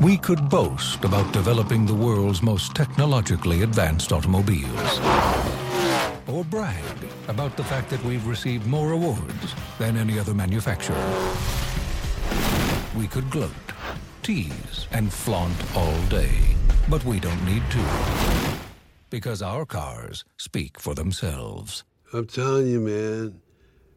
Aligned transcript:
we 0.00 0.16
could 0.16 0.48
boast 0.48 1.04
about 1.04 1.30
developing 1.30 1.84
the 1.84 1.94
world's 1.94 2.42
most 2.42 2.74
technologically 2.74 3.62
advanced 3.62 4.12
automobiles. 4.12 4.98
Or 6.26 6.42
brag 6.44 6.82
about 7.28 7.56
the 7.56 7.64
fact 7.64 7.90
that 7.90 8.02
we've 8.02 8.26
received 8.26 8.66
more 8.66 8.92
awards 8.92 9.54
than 9.78 9.98
any 9.98 10.18
other 10.18 10.32
manufacturer. 10.32 10.96
We 12.96 13.08
could 13.08 13.30
gloat, 13.30 13.50
tease, 14.22 14.86
and 14.92 15.12
flaunt 15.12 15.76
all 15.76 16.00
day. 16.06 16.38
But 16.88 17.04
we 17.04 17.20
don't 17.20 17.44
need 17.44 17.62
to. 17.70 17.84
Because 19.10 19.42
our 19.42 19.66
cars 19.66 20.24
speak 20.38 20.80
for 20.80 20.94
themselves. 20.94 21.84
I'm 22.12 22.26
telling 22.26 22.68
you, 22.68 22.80
man, 22.80 23.40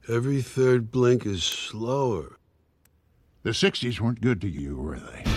every 0.09 0.41
third 0.41 0.91
blink 0.91 1.25
is 1.25 1.43
slower. 1.43 2.38
The 3.43 3.49
60s 3.49 3.99
weren't 3.99 4.21
good 4.21 4.39
to 4.39 4.47
you, 4.47 4.77
were 4.77 4.97
they? 4.97 5.29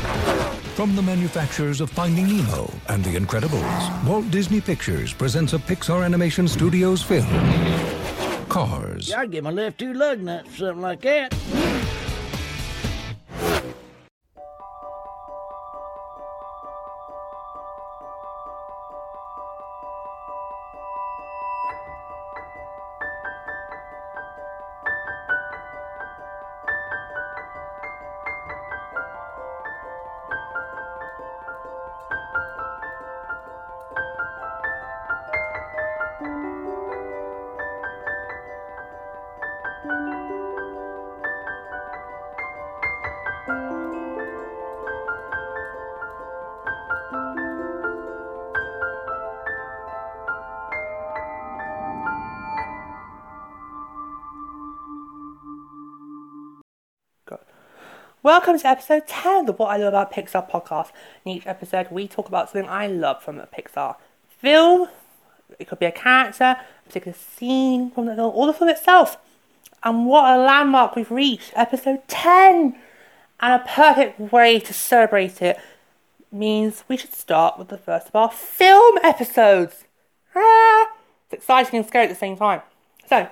From 0.77 0.95
the 0.95 1.03
manufacturers 1.03 1.81
of 1.81 1.91
Finding 1.91 2.29
Nemo 2.29 2.73
and 2.89 3.03
The 3.03 3.17
Incredibles, 3.17 4.05
Walt 4.05 4.31
Disney 4.31 4.61
Pictures 4.61 5.13
presents 5.13 5.55
a 5.55 5.59
Pixar 5.59 6.05
Animation 6.05 6.47
Studios 6.47 7.03
film. 7.03 7.27
Cars. 8.49 9.09
Yeah, 9.09 9.23
I'd 9.23 9.33
give 9.33 9.43
my 9.43 9.51
left 9.51 9.79
two 9.79 9.93
lug 9.93 10.21
nuts 10.21 10.51
or 10.51 10.57
something 10.69 10.83
like 10.83 11.01
that. 11.01 11.35
Welcome 58.27 58.59
to 58.59 58.67
episode 58.67 59.07
10 59.07 59.49
of 59.51 59.61
What 59.61 59.69
I 59.69 59.77
Love 59.77 59.95
About 59.95 60.13
Pixar 60.13 60.51
podcast. 60.51 60.91
In 61.25 61.31
each 61.31 61.47
episode, 61.47 61.93
we 61.93 62.09
talk 62.09 62.27
about 62.27 62.51
something 62.51 62.69
I 62.69 62.89
love 62.89 63.23
from 63.23 63.39
a 63.39 63.47
Pixar 63.47 63.95
film. 64.41 64.89
It 65.61 65.69
could 65.69 65.79
be 65.79 65.87
a 65.87 65.93
character, 65.93 66.57
a 66.57 66.65
particular 66.85 67.17
scene 67.17 67.93
from 67.93 68.07
the 68.07 68.17
film, 68.17 68.33
or 68.35 68.49
the 68.49 68.53
film 68.53 68.69
itself. 68.71 69.19
And 69.85 70.07
what 70.07 70.25
a 70.25 70.43
landmark 70.43 70.97
we've 70.97 71.09
reached, 71.09 71.53
episode 71.55 72.01
10! 72.09 72.75
And 73.39 73.63
a 73.63 73.65
perfect 73.65 74.19
way 74.19 74.59
to 74.59 74.75
celebrate 74.75 75.41
it 75.41 75.61
means 76.33 76.83
we 76.89 76.97
should 76.97 77.15
start 77.15 77.61
with 77.61 77.69
the 77.69 77.79
first 77.79 78.09
of 78.09 78.17
our 78.17 78.33
film 78.33 78.99
episodes. 79.05 79.85
Ah, 80.35 80.89
it's 81.27 81.45
exciting 81.45 81.79
and 81.79 81.87
scary 81.87 82.07
at 82.07 82.11
the 82.11 82.17
same 82.17 82.37
time. 82.37 82.63
So, 83.09 83.29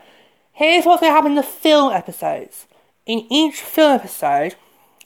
here's 0.53 0.86
what's 0.86 1.01
going 1.01 1.11
to 1.11 1.17
happen 1.17 1.33
in 1.33 1.36
the 1.36 1.42
film 1.42 1.92
episodes. 1.92 2.69
In 3.06 3.27
each 3.29 3.56
film 3.56 3.91
episode, 3.91 4.55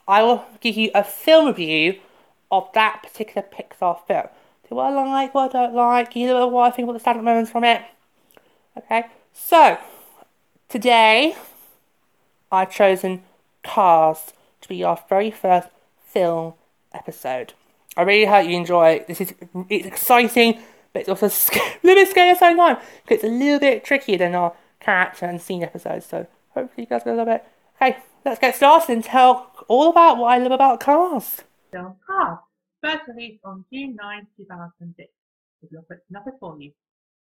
I 0.08 0.22
will 0.22 0.46
give 0.62 0.76
you 0.76 0.90
a 0.94 1.04
film 1.04 1.48
review 1.48 2.00
of 2.50 2.70
that 2.72 3.02
particular 3.02 3.46
Pixar 3.46 4.04
film. 4.06 4.28
Do 4.68 4.74
what 4.74 4.86
I 4.86 5.04
like, 5.04 5.34
what 5.34 5.54
I 5.54 5.66
don't 5.66 5.74
like, 5.74 6.16
you 6.16 6.26
know 6.26 6.48
what 6.48 6.72
I 6.72 6.74
think, 6.74 6.88
about 6.88 6.98
the 6.98 7.04
standout 7.04 7.22
moments 7.22 7.50
from 7.50 7.62
it. 7.64 7.82
Okay, 8.76 9.04
so 9.34 9.76
today 10.70 11.36
I've 12.50 12.70
chosen 12.70 13.22
Cars 13.62 14.32
to 14.62 14.68
be 14.68 14.82
our 14.82 14.98
very 15.10 15.30
first 15.30 15.68
film 16.06 16.54
episode. 16.94 17.52
I 17.94 18.02
really 18.02 18.24
hope 18.24 18.48
you 18.48 18.56
enjoy 18.56 18.92
it. 18.92 19.08
This 19.08 19.20
is 19.20 19.34
it's 19.68 19.86
exciting, 19.86 20.58
but 20.94 21.00
it's 21.00 21.08
also 21.08 21.26
a 21.58 21.60
little 21.82 22.02
bit 22.02 22.08
scary 22.08 22.30
at 22.30 22.34
the 22.34 22.38
same 22.38 22.56
time 22.56 22.78
because 23.02 23.22
it's 23.22 23.24
a 23.24 23.28
little 23.28 23.60
bit 23.60 23.84
trickier 23.84 24.16
than 24.16 24.34
our 24.34 24.54
character 24.80 25.26
and 25.26 25.42
scene 25.42 25.62
episodes. 25.62 26.06
So 26.06 26.26
hopefully 26.54 26.84
you 26.84 26.86
guys 26.86 27.04
get 27.04 27.12
a 27.12 27.16
little 27.16 27.26
bit. 27.26 27.44
Let's 28.28 28.40
get 28.40 28.56
started 28.56 28.92
and 28.92 29.02
tell 29.02 29.50
all 29.68 29.88
about 29.88 30.18
what 30.18 30.34
I 30.34 30.36
love 30.36 30.52
about 30.52 30.80
cars. 30.80 31.40
Film 31.72 31.96
Cars, 32.06 32.36
first 32.84 33.08
released 33.08 33.42
on 33.42 33.64
June 33.72 33.96
9, 33.98 34.26
2006. 34.36 35.08
With 35.62 35.72
your 35.72 35.80
quick 35.80 36.00
number 36.10 36.34
for 36.38 36.60
you. 36.60 36.72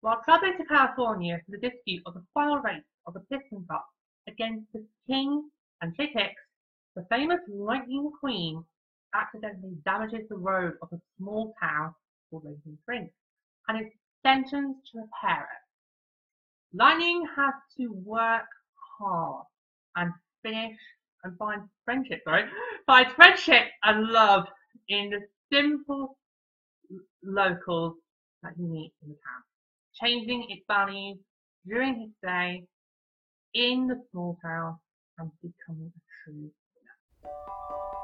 While 0.03 0.21
traveling 0.23 0.59
to 0.59 0.65
California 0.67 1.41
for 1.47 1.53
the 1.53 1.67
dispute 1.67 2.03
of 2.05 2.13
the 2.13 2.23
final 2.35 2.59
race 2.59 2.85
of 3.07 3.15
the 3.15 3.21
Piston 3.21 3.65
Cup 3.71 3.87
against 4.29 4.71
the 4.75 4.85
King 5.07 5.49
and 5.81 5.97
Chick 5.97 6.13
the 6.95 7.07
famous 7.09 7.41
Lightning 7.49 8.11
McQueen 8.23 8.63
accidentally 9.15 9.73
damages 9.87 10.29
the 10.29 10.37
road 10.37 10.75
of 10.83 10.91
a 10.93 11.01
small 11.17 11.55
town 11.59 11.95
called 12.29 12.43
Racing 12.45 12.77
Springs 12.83 13.11
and 13.67 13.81
is 13.81 13.91
sentenced 14.23 14.93
to 14.93 14.99
repair 14.99 15.45
it. 15.45 16.77
Lightning 16.77 17.27
has 17.35 17.55
to 17.79 17.95
work 18.05 18.45
hard 18.99 19.47
and 19.97 20.13
finish 20.43 20.77
and 21.25 21.37
find 21.39 21.63
friendship, 21.85 22.21
sorry, 22.25 22.45
find 22.87 23.07
friendship 23.13 23.65
and 23.85 24.09
love 24.09 24.47
in 24.89 25.11
the 25.11 25.21
simple 25.53 26.17
locals 27.23 27.95
that 28.43 28.53
he 28.57 28.65
meets 28.65 28.95
in 29.03 29.11
the 29.11 29.15
town, 29.15 29.43
changing 30.01 30.47
its 30.49 30.63
values 30.67 31.19
during 31.67 32.01
his 32.01 32.11
stay 32.19 32.65
in 33.55 33.87
the 33.87 34.03
small 34.11 34.37
town 34.43 34.77
and 35.19 35.31
becoming 35.43 35.93
a 35.95 36.01
true 36.25 36.51
winner. 37.25 38.02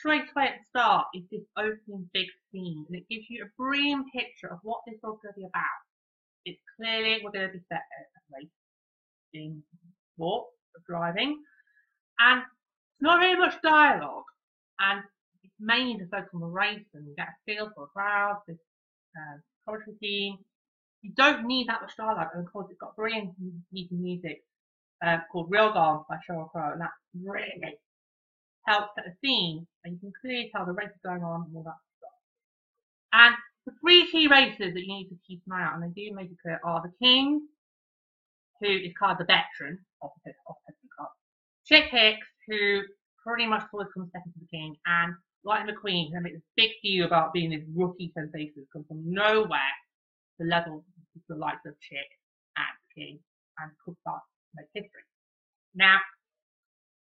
Straight 0.00 0.24
away 0.34 0.48
at 0.48 0.54
the 0.58 0.66
start 0.68 1.06
is 1.14 1.22
this 1.30 1.44
opening 1.56 2.08
big 2.12 2.26
scene, 2.50 2.84
and 2.88 2.96
it 2.96 3.04
gives 3.08 3.28
you 3.28 3.44
a 3.44 3.52
brilliant 3.56 4.06
picture 4.12 4.48
of 4.50 4.58
what 4.62 4.80
this 4.86 4.96
film's 5.00 5.20
going 5.22 5.34
to 5.34 5.40
be 5.40 5.46
about. 5.46 5.80
It's 6.46 6.60
clearly 6.76 7.20
we're 7.22 7.30
going 7.30 7.48
to 7.48 7.52
be 7.52 7.64
set 7.68 7.84
at 7.84 8.08
a 8.16 8.20
race 8.32 8.48
in 9.34 9.62
sport, 10.16 10.46
driving, 10.88 11.36
and 12.18 12.40
it's 12.40 13.02
not 13.02 13.20
very 13.20 13.38
much 13.38 13.60
dialogue, 13.62 14.24
and 14.80 15.02
it's 15.44 15.54
mainly 15.60 15.98
to 15.98 16.08
focus 16.08 16.30
on 16.34 16.40
the 16.40 16.46
race 16.46 16.88
and 16.94 17.06
you 17.06 17.14
get 17.16 17.28
a 17.28 17.36
feel 17.44 17.70
for 17.74 17.84
the 17.84 17.92
crowd, 17.92 18.40
this 18.48 18.56
uh, 19.16 19.38
commentary 19.68 19.96
team. 20.00 20.38
You 21.02 21.12
don't 21.14 21.46
need 21.46 21.68
that 21.68 21.82
much 21.82 21.96
dialogue, 21.96 22.28
and 22.34 22.46
of 22.46 22.52
course, 22.52 22.66
it's 22.70 22.80
got 22.80 22.96
brilliant 22.96 23.32
music 23.70 24.42
uh, 25.04 25.18
called 25.30 25.50
Real 25.50 25.72
Gone 25.72 26.04
by 26.08 26.16
Sheryl 26.28 26.50
Crow, 26.50 26.72
and 26.72 26.80
that's 26.80 26.92
really 27.22 27.76
helps 28.66 28.94
set 28.94 29.06
a 29.06 29.14
scene, 29.22 29.66
and 29.84 29.94
you 29.94 30.00
can 30.00 30.12
clearly 30.20 30.50
tell 30.54 30.66
the 30.66 30.72
race 30.72 30.90
is 30.90 31.00
going 31.04 31.22
on 31.22 31.46
and 31.46 31.56
all 31.56 31.62
that 31.62 31.80
stuff. 31.98 32.18
And 33.12 33.34
the 33.66 33.72
three 33.80 34.10
key 34.10 34.26
races 34.28 34.74
that 34.74 34.80
you 34.80 34.94
need 34.94 35.08
to 35.08 35.16
keep 35.26 35.42
an 35.46 35.52
eye 35.52 35.64
out, 35.64 35.74
and 35.74 35.82
they 35.82 35.94
do 35.94 36.14
make 36.14 36.30
it 36.30 36.36
clear, 36.42 36.60
are 36.64 36.82
the 36.82 36.92
King, 37.04 37.46
who 38.60 38.68
is 38.68 38.92
called 38.98 39.18
the 39.18 39.24
veteran 39.24 39.78
of 40.02 40.10
the 40.24 40.32
of 40.48 40.56
Cup, 40.98 41.12
Chick 41.64 41.86
Hicks, 41.90 42.26
who 42.48 42.82
pretty 43.24 43.46
much 43.46 43.64
always 43.72 43.88
comes 43.94 44.10
second 44.12 44.32
to 44.32 44.40
the 44.40 44.46
King, 44.46 44.76
and 44.86 45.14
Lightning 45.44 45.74
McQueen, 45.74 46.12
who 46.12 46.20
makes 46.20 46.36
this 46.36 46.42
big 46.56 46.70
deal 46.82 47.06
about 47.06 47.32
being 47.32 47.50
this 47.50 47.64
rookie 47.74 48.12
sensation, 48.14 48.66
comes 48.72 48.86
from 48.86 49.02
nowhere 49.10 49.74
to 50.40 50.46
level 50.46 50.84
the 51.28 51.34
likes 51.36 51.64
of 51.66 51.74
Chick 51.80 52.06
and 52.56 52.76
King, 52.94 53.18
and 53.58 53.70
could 53.84 53.96
start 54.00 54.20
make 54.54 54.66
history. 54.74 55.02
Now, 55.74 55.98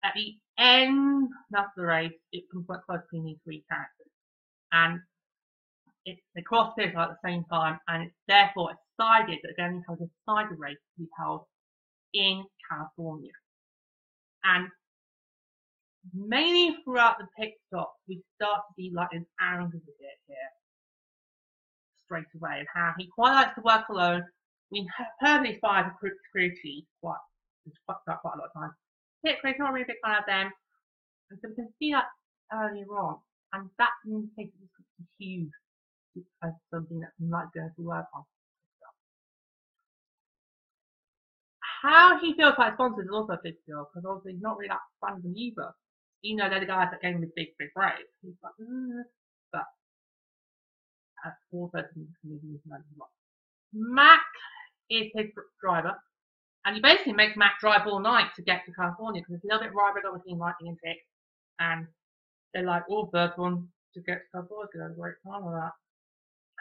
at 0.03 0.13
the 0.15 0.35
end 0.57 1.29
of 1.55 1.65
the 1.75 1.83
race, 1.83 2.11
it 2.31 2.43
comes 2.51 2.65
quite 2.65 2.81
close 2.87 3.01
between 3.11 3.25
these 3.25 3.37
three 3.43 3.63
characters. 3.69 4.11
And 4.71 4.99
it, 6.05 6.17
they 6.35 6.41
cross 6.41 6.73
this 6.75 6.95
at 6.97 7.09
the 7.09 7.17
same 7.23 7.43
time, 7.51 7.79
and 7.87 8.03
it's 8.03 8.15
therefore 8.27 8.71
decided 8.97 9.39
that 9.43 9.53
they're 9.57 9.67
going 9.69 9.81
to 9.81 9.91
have 9.91 9.99
a 10.01 10.09
decided 10.09 10.59
race 10.59 10.77
to 10.77 11.03
be 11.03 11.09
held 11.17 11.45
in 12.13 12.43
California. 12.69 13.31
And 14.43 14.67
mainly 16.13 16.77
throughout 16.83 17.17
the 17.19 17.27
pit 17.39 17.53
stop, 17.67 17.93
we 18.07 18.21
start 18.35 18.61
to 18.67 18.73
see 18.75 18.91
like 18.93 19.09
an 19.11 19.25
anger 19.39 19.77
bit 19.77 20.17
here. 20.27 20.35
straight 22.05 22.25
away 22.35 22.59
and 22.59 22.67
how 22.73 22.93
he 22.97 23.07
quite 23.07 23.33
likes 23.35 23.55
to 23.55 23.61
work 23.61 23.87
alone. 23.89 24.23
We 24.71 24.87
heard 25.19 25.45
these 25.45 25.59
five 25.61 25.85
crew, 25.99 26.11
crew 26.31 26.49
chiefs 26.61 26.87
quite, 27.01 27.17
quite, 27.85 27.97
quite 28.05 28.33
a 28.35 28.37
lot 28.37 28.47
of 28.47 28.61
times. 28.61 28.73
Not 29.23 29.73
really 29.73 29.83
a 29.83 29.87
big 29.87 30.01
fan 30.03 30.17
of 30.17 30.25
them. 30.25 30.51
And 31.29 31.39
so 31.41 31.49
we 31.49 31.55
can 31.55 31.69
see 31.79 31.91
that 31.91 32.05
earlier 32.53 32.87
on. 32.97 33.17
And 33.53 33.69
that 33.77 33.91
indicates 34.05 34.53
it's 34.61 35.09
huge 35.19 35.51
as 36.43 36.51
something 36.73 36.99
that 36.99 37.11
we 37.19 37.27
might 37.27 37.51
go 37.53 37.69
to 37.75 37.81
work 37.81 38.05
on. 38.13 38.23
How 41.81 42.19
he 42.19 42.35
feels 42.35 42.53
about 42.53 42.75
sponsors 42.75 43.05
is 43.05 43.11
also 43.11 43.33
a 43.33 43.39
big 43.43 43.55
deal 43.65 43.89
because 43.89 44.05
obviously 44.07 44.33
he's 44.33 44.41
not 44.41 44.57
really 44.57 44.69
that 44.69 44.85
fan 45.01 45.17
of 45.17 45.23
them 45.23 45.33
either. 45.35 45.71
You 46.21 46.35
know, 46.35 46.49
they're 46.49 46.59
the 46.59 46.67
guys 46.67 46.89
that 46.91 47.01
gave 47.01 47.15
him 47.15 47.21
his 47.21 47.31
big, 47.35 47.47
big 47.57 47.69
break. 47.73 48.05
He's 48.21 48.37
like, 48.43 48.53
mm, 48.61 49.01
but 49.51 49.65
as 51.25 51.33
also 51.51 51.81
can 51.93 52.07
use 52.23 52.61
money 52.67 52.83
a 52.95 52.99
lot. 52.99 53.09
Mac 53.73 54.21
is 54.89 55.09
his 55.15 55.27
driver, 55.59 55.95
and 56.65 56.75
he 56.75 56.81
basically 56.81 57.13
makes 57.13 57.37
Mac 57.37 57.59
drive 57.59 57.87
all 57.87 57.99
night 57.99 58.29
to 58.35 58.41
get 58.41 58.65
to 58.65 58.73
California 58.73 59.21
because 59.21 59.35
it's 59.35 59.43
a 59.43 59.47
little 59.47 59.63
bit 59.63 59.73
between 60.13 60.37
Lightning 60.37 60.69
and 60.69 60.79
Chick, 60.79 60.99
and 61.59 61.87
they're 62.53 62.65
like, 62.65 62.83
oh, 62.89 63.09
one 63.37 63.67
to 63.93 64.01
get 64.01 64.21
to 64.21 64.27
California, 64.33 64.67
have 64.81 64.91
a 64.91 64.99
great 64.99 65.15
time 65.25 65.45
with 65.45 65.55
that. 65.55 65.71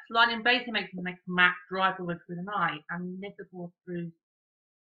So 0.08 0.14
Lightning 0.14 0.43
basically 0.43 0.73
makes, 0.73 0.91
makes 0.94 1.20
Mac 1.26 1.56
drive 1.70 1.97
all 1.99 2.06
the 2.06 2.14
way 2.14 2.20
through 2.26 2.37
the 2.37 2.43
night, 2.43 2.81
and 2.91 3.20
course 3.52 3.70
proves 3.87 4.12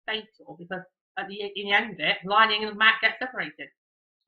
fatal 0.06 0.56
because 0.58 0.82
at 1.18 1.28
the, 1.28 1.36
in 1.54 1.68
the 1.68 1.72
end 1.72 1.92
of 1.92 2.00
it, 2.00 2.16
Lightning 2.24 2.64
and 2.64 2.76
Mac 2.76 3.00
get 3.02 3.18
separated. 3.18 3.68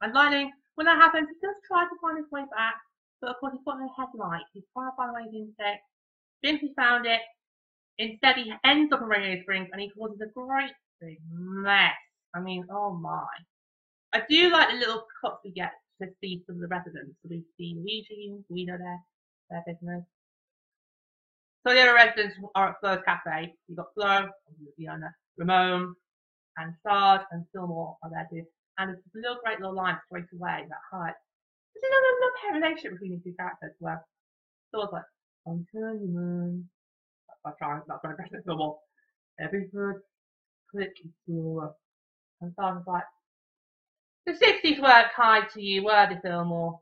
And 0.03 0.13
Lightning, 0.13 0.53
when 0.75 0.87
that 0.87 1.01
happens, 1.01 1.29
he 1.29 1.47
does 1.47 1.57
try 1.67 1.85
to 1.85 1.97
find 2.01 2.19
his 2.19 2.31
way 2.31 2.45
back, 2.55 2.77
but 3.21 3.31
of 3.31 3.37
course 3.41 3.55
he's 3.57 3.65
got 3.65 3.81
no 3.81 3.89
headlights. 3.97 4.51
He's 4.53 4.69
trying 4.73 4.91
to 4.91 4.97
find 4.97 5.11
a 5.11 5.15
way 5.15 5.27
it. 5.59 5.81
Since 6.45 6.61
he 6.61 6.75
found 6.75 7.07
it, 7.07 7.21
instead 8.11 8.37
he 8.37 8.53
ends 8.65 8.93
up 8.93 9.01
in 9.01 9.09
Radiator 9.09 9.43
Springs 9.43 9.69
and 9.73 9.81
he 9.81 9.91
causes 9.91 10.21
a 10.21 10.33
great 10.33 10.73
big 11.01 11.19
mess. 11.31 11.93
I 12.35 12.41
mean, 12.41 12.65
oh 12.71 12.95
my. 12.95 13.27
I 14.13 14.23
do 14.29 14.51
like 14.51 14.71
the 14.71 14.77
little 14.77 15.07
cuts 15.21 15.39
we 15.45 15.53
get 15.53 15.73
to 16.01 16.09
see 16.21 16.43
some 16.47 16.57
of 16.57 16.63
the 16.63 16.69
residents. 16.69 17.17
So 17.23 17.29
we 17.31 17.43
see 17.57 17.77
Luigi, 17.77 18.35
Guido 18.49 18.77
there, 18.79 19.01
their 19.51 19.63
business. 19.67 20.05
So 21.67 21.75
the 21.75 21.81
other 21.81 21.95
residents 21.95 22.37
are 22.55 22.71
at 22.71 22.81
Flo's 22.81 23.03
Cafe. 23.07 23.55
You've 23.69 23.79
got 23.79 23.95
Flo, 23.95 24.29
owner, 24.91 25.17
Ramon, 25.39 25.95
and 26.57 26.75
Sarge, 26.83 27.23
and 27.31 27.45
Fillmore 27.53 27.97
are 28.03 28.11
there 28.11 28.29
too. 28.31 28.47
And 28.79 28.91
there's 28.91 28.99
a 28.99 29.19
little 29.19 29.39
great 29.45 29.61
little 29.61 29.75
line 29.75 29.99
straight 30.07 30.25
away 30.35 30.67
that 30.69 30.79
highlights 30.91 31.19
there's 31.75 31.85
another 31.89 32.13
love 32.21 32.63
relationship 32.63 32.93
between 32.93 33.13
these 33.13 33.25
two 33.25 33.35
characters 33.39 33.73
where 33.79 34.05
Thor's 34.73 34.89
like, 34.93 35.03
I'm 35.47 35.67
telling 35.75 36.69
That's 37.45 37.57
my 37.61 37.67
trying, 37.67 37.83
that's 37.87 38.05
my 38.05 38.11
impression 38.11 38.37
of 38.37 38.45
Fillmore. 38.45 38.79
Every 39.41 39.69
click 40.71 40.97
slower. 41.27 41.75
And 42.41 42.53
Sarge's 42.57 42.87
like, 42.87 43.05
the 44.27 44.33
60s 44.33 44.81
weren't 44.81 45.13
kind 45.15 45.45
to 45.55 45.63
you, 45.63 45.85
were 45.85 46.09
they, 46.09 46.21
Fillmore? 46.21 46.81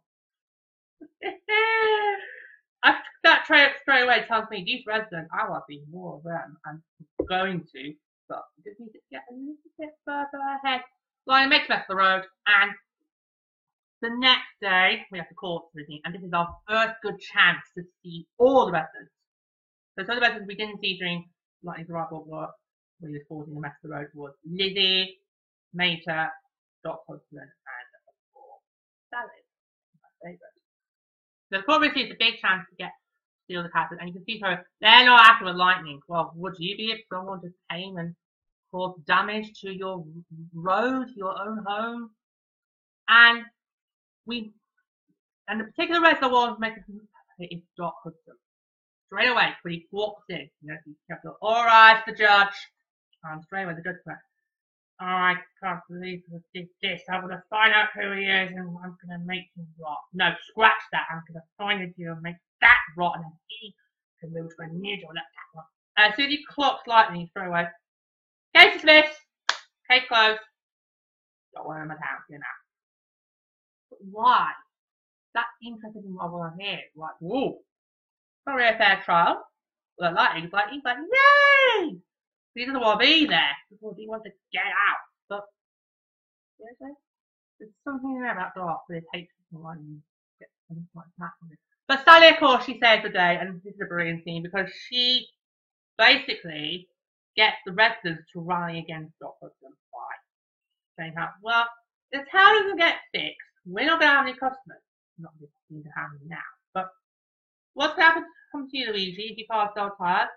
I, 2.82 2.94
that 3.24 3.44
straight, 3.44 3.72
straight 3.82 4.04
away 4.04 4.24
tells 4.26 4.48
me 4.50 4.62
these 4.64 4.84
residents, 4.86 5.30
I 5.32 5.48
want 5.48 5.64
to 5.64 5.68
be 5.68 5.82
more 5.90 6.16
of 6.16 6.22
them. 6.22 6.56
I'm 6.66 6.82
going 7.28 7.64
to, 7.72 7.94
but 8.28 8.42
we 8.56 8.70
just 8.70 8.80
need 8.80 8.92
to 8.92 8.98
get 9.10 9.22
a 9.30 9.34
little 9.34 9.56
bit 9.78 9.90
further 10.04 10.42
ahead. 10.64 10.82
Lion 11.26 11.48
makes 11.50 11.68
best 11.68 11.88
of 11.90 11.96
the 11.96 11.96
road, 11.96 12.22
and 12.46 12.72
the 14.02 14.10
next 14.18 14.48
day 14.60 15.02
we 15.12 15.18
have 15.18 15.28
to 15.28 15.34
call 15.34 15.70
everything, 15.74 16.00
and 16.04 16.14
this 16.14 16.22
is 16.22 16.32
our 16.32 16.48
first 16.68 16.94
good 17.02 17.18
chance 17.20 17.60
to 17.76 17.84
see 18.02 18.26
all 18.38 18.66
the 18.66 18.72
residents. 18.72 19.12
So 19.98 20.04
some 20.04 20.16
of 20.16 20.22
the 20.22 20.26
residents 20.26 20.48
we 20.48 20.54
didn't 20.54 20.80
see 20.80 20.96
during 20.98 21.28
Lightning's 21.62 21.90
arrival 21.90 22.24
were 22.26 22.48
we 23.00 23.12
were 23.12 23.24
causing 23.28 23.54
the 23.54 23.60
mess 23.60 23.72
of 23.82 23.90
the 23.90 23.96
road 23.96 24.06
was 24.14 24.32
Lizzie, 24.44 25.18
Mater, 25.72 26.28
Doc 26.84 27.00
Hudson, 27.08 27.38
and 27.38 27.50
Sally, 29.10 29.42
my 30.00 30.08
favourite. 30.22 30.60
So 31.52 31.72
obviously 31.72 32.02
it's 32.02 32.12
a 32.12 32.16
big 32.18 32.40
chance 32.40 32.66
to 32.70 32.76
get 32.76 32.92
steal 33.44 33.62
the 33.62 33.68
castle, 33.70 33.96
and 33.98 34.08
you 34.08 34.14
can 34.14 34.24
see 34.24 34.40
her 34.42 34.64
they're 34.80 35.04
not 35.04 35.28
after 35.28 35.46
the 35.46 35.52
lightning. 35.52 36.00
Well, 36.08 36.32
would 36.36 36.54
you 36.58 36.76
be 36.76 36.92
if 36.92 37.00
someone 37.12 37.40
just 37.42 37.56
came 37.70 37.96
and 37.96 38.14
caused 38.70 39.04
damage 39.06 39.50
to 39.62 39.72
your 39.72 40.04
road, 40.54 41.08
your 41.16 41.36
own 41.36 41.64
home? 41.66 42.10
And 43.08 43.44
we 44.26 44.52
and 45.48 45.60
the 45.60 45.64
particular 45.64 46.00
resident 46.00 46.32
was 46.32 46.56
making 46.60 46.84
is 47.40 47.62
Doc 47.76 47.94
Hudson. 48.04 48.36
Straight 49.10 49.28
away, 49.28 49.50
when 49.62 49.74
he 49.74 49.86
walks 49.90 50.22
in, 50.28 50.48
you 50.62 50.70
know, 50.70 50.76
he's 50.84 50.94
kept 51.10 51.26
all 51.42 51.64
right, 51.64 52.00
the 52.06 52.14
judge. 52.14 52.54
Um, 53.26 53.42
straight 53.42 53.64
away, 53.64 53.74
the 53.74 53.82
judge 53.82 53.98
went, 54.06 54.18
I 55.00 55.34
can't 55.60 55.80
believe 55.88 56.22
we 56.30 56.38
did 56.54 56.68
this. 56.80 57.00
I'm 57.10 57.22
going 57.22 57.32
to 57.32 57.42
find 57.50 57.72
out 57.72 57.88
who 57.94 58.12
he 58.12 58.24
is 58.24 58.50
and 58.50 58.60
I'm 58.60 58.96
going 59.02 59.18
to 59.18 59.26
make 59.26 59.50
him 59.56 59.66
rot. 59.80 59.98
No, 60.14 60.30
scratch 60.50 60.82
that. 60.92 61.06
I'm 61.10 61.22
going 61.26 61.40
to 61.40 61.46
find 61.58 61.94
you 61.96 62.12
and 62.12 62.22
make 62.22 62.36
that 62.60 62.78
rot 62.96 63.16
and 63.16 63.24
he 63.46 63.74
can 64.20 64.32
move 64.32 64.50
to 64.50 64.62
a 64.62 64.68
new 64.68 65.00
door. 65.00 65.10
Let 65.14 65.24
that 65.24 65.56
one. 65.56 65.64
As 65.96 66.14
soon 66.14 66.26
as 66.26 66.30
he 66.32 66.44
clocks 66.48 66.86
lightning, 66.86 67.26
straight 67.30 67.48
away. 67.48 67.66
Case 68.54 68.74
dismissed. 68.74 69.18
Case 69.90 70.02
closed. 70.06 70.40
Got 71.56 71.66
one 71.66 71.82
him 71.82 71.90
at 71.90 71.98
house, 71.98 72.22
you 72.28 72.38
know. 72.38 72.56
But 73.90 73.98
why? 74.10 74.50
That's 75.34 75.48
interested 75.64 76.04
in 76.04 76.14
what 76.14 76.26
I 76.26 76.28
want 76.28 76.58
to 76.58 76.64
hear. 76.64 76.78
Like, 76.94 77.16
whoa. 77.20 77.58
Sorry, 78.44 78.68
a 78.68 78.76
fair 78.76 79.02
trial. 79.04 79.42
Well, 79.98 80.14
like, 80.14 80.42
he's 80.42 80.52
like, 80.52 80.68
yay! 80.72 81.96
He 82.54 82.64
doesn't 82.64 82.80
want 82.80 83.00
to 83.00 83.06
be 83.06 83.26
there 83.26 83.54
because 83.70 83.94
he 83.96 84.08
wants 84.08 84.24
to 84.24 84.32
get 84.52 84.64
out. 84.64 85.02
But 85.28 85.44
seriously, 86.58 86.96
there's 87.58 87.70
something 87.84 88.20
there 88.20 88.32
about 88.32 88.54
Doc 88.56 88.82
that 88.88 89.02
hates 89.12 89.32
someone 89.52 90.02
get 90.38 90.48
something 90.68 90.88
like 90.94 91.06
that. 91.18 91.30
But 91.86 92.04
Sally, 92.04 92.28
of 92.28 92.38
course, 92.38 92.64
she 92.64 92.78
saves 92.80 93.02
the 93.02 93.10
day, 93.10 93.36
and 93.40 93.60
this 93.62 93.74
is 93.74 93.80
a 93.82 93.86
brilliant 93.86 94.24
scene 94.24 94.42
because 94.42 94.70
she 94.88 95.26
basically 95.98 96.88
gets 97.36 97.56
the 97.66 97.72
residents 97.72 98.22
to 98.32 98.40
rally 98.40 98.78
against 98.78 99.18
Doc 99.20 99.34
Hudson. 99.42 99.72
Why? 99.90 100.12
Saying 100.98 101.14
how, 101.16 101.28
well, 101.42 101.66
the 102.12 102.24
town 102.32 102.62
doesn't 102.62 102.78
get 102.78 102.96
fixed. 103.12 103.36
We're 103.66 103.86
not 103.86 104.00
going 104.00 104.10
to 104.10 104.16
have 104.16 104.26
any 104.26 104.34
customers. 104.34 104.82
Not 105.18 105.32
going 105.38 105.82
to 105.82 105.88
happen 105.90 106.18
now. 106.26 106.38
But 106.74 106.88
what's 107.74 107.94
going 107.94 108.08
to 108.08 108.12
happen 108.12 108.24
to 108.52 108.68
you, 108.72 108.92
Luigi, 108.92 109.28
if 109.30 109.38
you 109.38 109.44
pass 109.50 109.70
so 109.76 109.90
tired? 109.98 110.28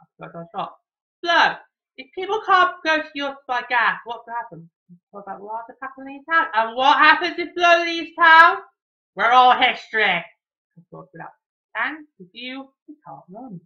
I've 0.00 0.32
got 0.32 0.38
to 0.38 0.46
shop. 0.54 0.78
So, 1.24 1.54
if 1.96 2.06
people 2.14 2.40
can't 2.46 2.74
go 2.84 2.96
to 2.98 3.08
your 3.14 3.36
gas, 3.68 3.98
what's 4.04 4.24
going 4.26 4.34
to 4.34 4.42
happen? 4.42 4.70
What 5.10 5.22
about 5.22 5.40
what 5.40 5.64
happening 5.80 6.16
in 6.16 6.34
town? 6.34 6.46
And 6.54 6.76
what 6.76 6.98
happens 6.98 7.38
if 7.38 7.48
Flo 7.54 7.84
leaves 7.84 8.10
town? 8.18 8.58
We're 9.14 9.30
all 9.30 9.52
history. 9.52 10.24
And 11.74 12.06
with 12.18 12.28
you, 12.32 12.68
you 12.88 12.96
can't 13.06 13.20
run. 13.30 13.60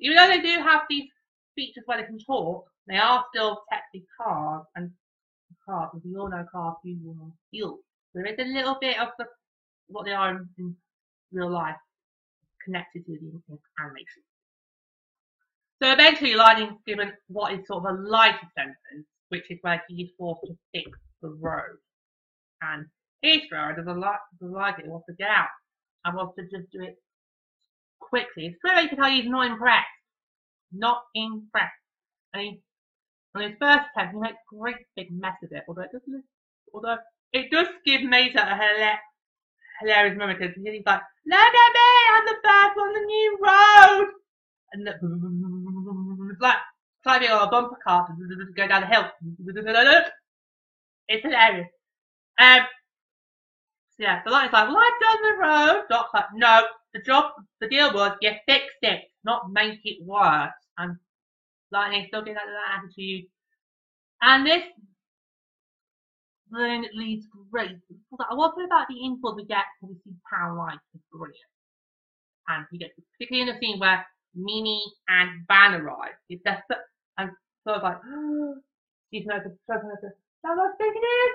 Even 0.00 0.16
though 0.16 0.28
they 0.28 0.40
do 0.40 0.62
have 0.62 0.82
these 0.90 1.08
features 1.54 1.84
where 1.86 1.98
they 1.98 2.06
can 2.06 2.18
talk, 2.18 2.66
they 2.86 2.96
are 2.96 3.24
still 3.34 3.62
technically 3.70 4.06
cars, 4.20 4.64
and 4.76 4.90
cars, 5.64 5.90
as 5.96 6.02
we 6.04 6.16
all 6.16 6.28
know, 6.28 6.44
cars 6.52 6.76
use 6.84 7.00
on 7.08 7.32
fuel. 7.50 7.78
So 8.12 8.22
there 8.22 8.26
is 8.26 8.38
a 8.38 8.52
little 8.52 8.76
bit 8.80 8.98
of 8.98 9.08
the, 9.18 9.24
what 9.88 10.04
they 10.04 10.12
are 10.12 10.30
in, 10.30 10.48
in 10.58 10.76
real 11.32 11.50
life 11.50 11.76
connected 12.66 13.06
to 13.06 13.12
the 13.12 13.58
animation. 13.80 14.22
So 15.82 15.92
eventually 15.92 16.34
Lightning's 16.34 16.80
given 16.86 17.12
what 17.28 17.52
is 17.52 17.66
sort 17.66 17.84
of 17.84 17.94
a 17.94 18.02
lighter 18.02 18.48
sentence, 18.56 19.06
which 19.28 19.50
is 19.50 19.58
where 19.62 19.82
he 19.88 20.02
is 20.02 20.10
forced 20.18 20.42
to 20.46 20.56
fix 20.74 20.90
the 21.22 21.28
road. 21.28 21.78
And 22.62 22.86
Heathrow 23.24 23.76
doesn't 23.76 24.00
like, 24.00 24.18
doesn't 24.40 24.54
like 24.54 24.78
it, 24.78 24.86
wants 24.86 25.06
to 25.06 25.14
get 25.14 25.28
out. 25.28 25.48
And 26.04 26.16
wants 26.16 26.36
to 26.36 26.42
just 26.44 26.70
do 26.72 26.82
it 26.82 26.96
quickly. 28.00 28.46
It's 28.46 28.56
clear 28.64 28.80
you 28.82 28.88
can 28.88 28.98
tell 28.98 29.10
he's 29.10 29.28
not 29.28 29.50
impressed. 29.50 29.86
Not 30.72 31.02
impressed. 31.14 31.72
And 32.32 32.42
he, 32.42 32.60
on 33.34 33.42
his 33.42 33.52
first 33.60 33.80
attempt, 33.94 34.14
he 34.14 34.20
makes 34.20 34.34
a 34.34 34.54
great 34.54 34.76
big 34.96 35.08
mess 35.10 35.36
of 35.42 35.50
it, 35.52 35.64
although 35.68 35.82
it 35.82 35.92
doesn't, 35.92 36.24
although 36.72 36.96
it 37.32 37.50
does 37.50 37.68
give 37.84 38.02
Mater 38.02 38.38
a 38.38 38.56
hilarious, 39.80 40.18
moment 40.18 40.38
because 40.38 40.54
he's 40.56 40.82
like, 40.86 41.00
look 41.26 41.38
at 41.38 41.72
me, 41.74 41.88
I'm 42.12 42.26
the 42.26 42.36
first 42.42 42.78
on 42.80 42.92
the 42.92 43.00
new 43.00 43.38
road! 43.42 44.08
And 44.72 44.86
the, 44.86 46.30
it's 46.32 46.40
like 46.40 46.56
climbing 47.02 47.30
on 47.30 47.46
a 47.46 47.50
bumper 47.50 47.78
car 47.84 48.06
to 48.06 48.52
go 48.56 48.68
down 48.68 48.82
the 48.82 48.86
hill. 48.88 49.04
It's 51.08 51.22
hilarious. 51.22 51.68
Um, 52.38 52.60
so 53.96 54.02
yeah, 54.02 54.22
so 54.24 54.30
Lightning's 54.30 54.52
like, 54.52 54.68
well, 54.68 54.78
I've 54.78 55.00
done 55.00 55.22
the 55.22 55.42
road. 55.42 55.84
Doc's 55.88 56.12
like, 56.12 56.24
no, 56.34 56.62
the 56.92 57.00
job, 57.00 57.32
the 57.60 57.68
deal 57.68 57.92
was 57.94 58.12
you 58.20 58.32
fixed 58.46 58.82
it, 58.82 59.04
not 59.24 59.50
make 59.52 59.80
it 59.84 60.04
worse. 60.04 60.50
And 60.78 60.96
Lightning 61.72 62.04
still 62.08 62.20
getting 62.20 62.34
that 62.34 62.78
attitude. 62.78 63.24
And 64.22 64.46
this 64.46 64.64
then 66.50 66.84
it 66.84 66.94
leads 66.94 67.26
great. 67.50 67.70
I 68.30 68.34
was 68.34 68.54
about 68.64 68.86
the 68.88 69.04
info 69.04 69.34
we 69.34 69.44
get 69.44 69.64
we 69.82 69.94
see 70.04 70.14
Power 70.30 70.56
Life 70.56 70.78
is 70.94 71.00
brilliant. 71.12 71.36
And 72.48 72.64
you 72.70 72.78
get 72.78 72.92
particularly 73.18 73.48
in 73.48 73.54
the 73.54 73.60
scene 73.60 73.80
where 73.80 74.06
Minny 74.34 74.82
and 75.08 75.44
Van 75.48 75.74
arrive. 75.74 76.14
It's 76.28 76.42
just, 76.44 76.62
and 77.18 77.30
so 77.64 77.72
I 77.72 77.76
was 77.76 77.82
like, 77.82 77.98
she's 79.12 79.26
nervous, 79.26 79.52
so 79.66 79.74
nervous. 79.74 80.14
So 80.44 80.54
much 80.54 80.72
big 80.78 80.92
it 80.94 80.98
is. 80.98 81.34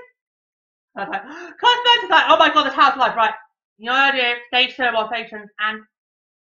I 0.96 1.00
was 1.02 1.10
like, 1.12 1.24
is 2.04 2.10
like, 2.10 2.26
oh 2.30 2.38
my 2.38 2.54
god, 2.54 2.68
this 2.68 2.74
house 2.74 2.98
life, 2.98 3.16
right? 3.16 3.34
You 3.78 3.88
know 3.88 3.94
what? 3.94 4.16
Stage 4.48 4.76
show 4.76 4.94
while 4.94 5.10
stations 5.10 5.50
and 5.60 5.82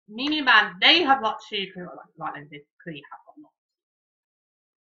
Minny 0.08 0.38
and 0.38 0.46
Van, 0.46 0.74
they 0.80 1.02
have 1.02 1.22
lots 1.22 1.48
to 1.48 1.56
do. 1.56 1.80
Like, 1.80 2.34
like, 2.34 2.50
they 2.50 2.60
clearly 2.82 3.02
have 3.10 3.20
got 3.24 3.42
lots. 3.42 3.54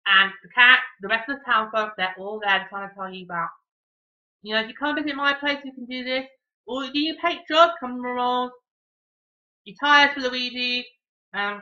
And 0.07 0.31
the 0.41 0.49
cat, 0.49 0.79
the 1.01 1.07
rest 1.07 1.29
of 1.29 1.37
the 1.37 1.45
town 1.45 1.69
folk, 1.71 1.93
they're 1.95 2.15
all 2.17 2.41
there 2.43 2.65
trying 2.67 2.89
to 2.89 2.95
tell 2.95 3.13
you 3.13 3.25
about, 3.25 3.49
you 4.41 4.53
know, 4.53 4.61
if 4.61 4.67
you 4.67 4.73
come 4.73 4.95
visit 4.95 5.15
my 5.15 5.33
place, 5.33 5.59
you 5.63 5.73
can 5.73 5.85
do 5.85 6.03
this. 6.03 6.25
Or 6.65 6.83
do 6.89 6.99
you 6.99 7.15
paint 7.23 7.41
jobs, 7.49 7.73
come 7.79 8.01
rolls, 8.01 8.51
you 9.65 9.75
tires 9.79 10.13
for 10.13 10.21
Luigi, 10.21 10.85
um, 11.33 11.61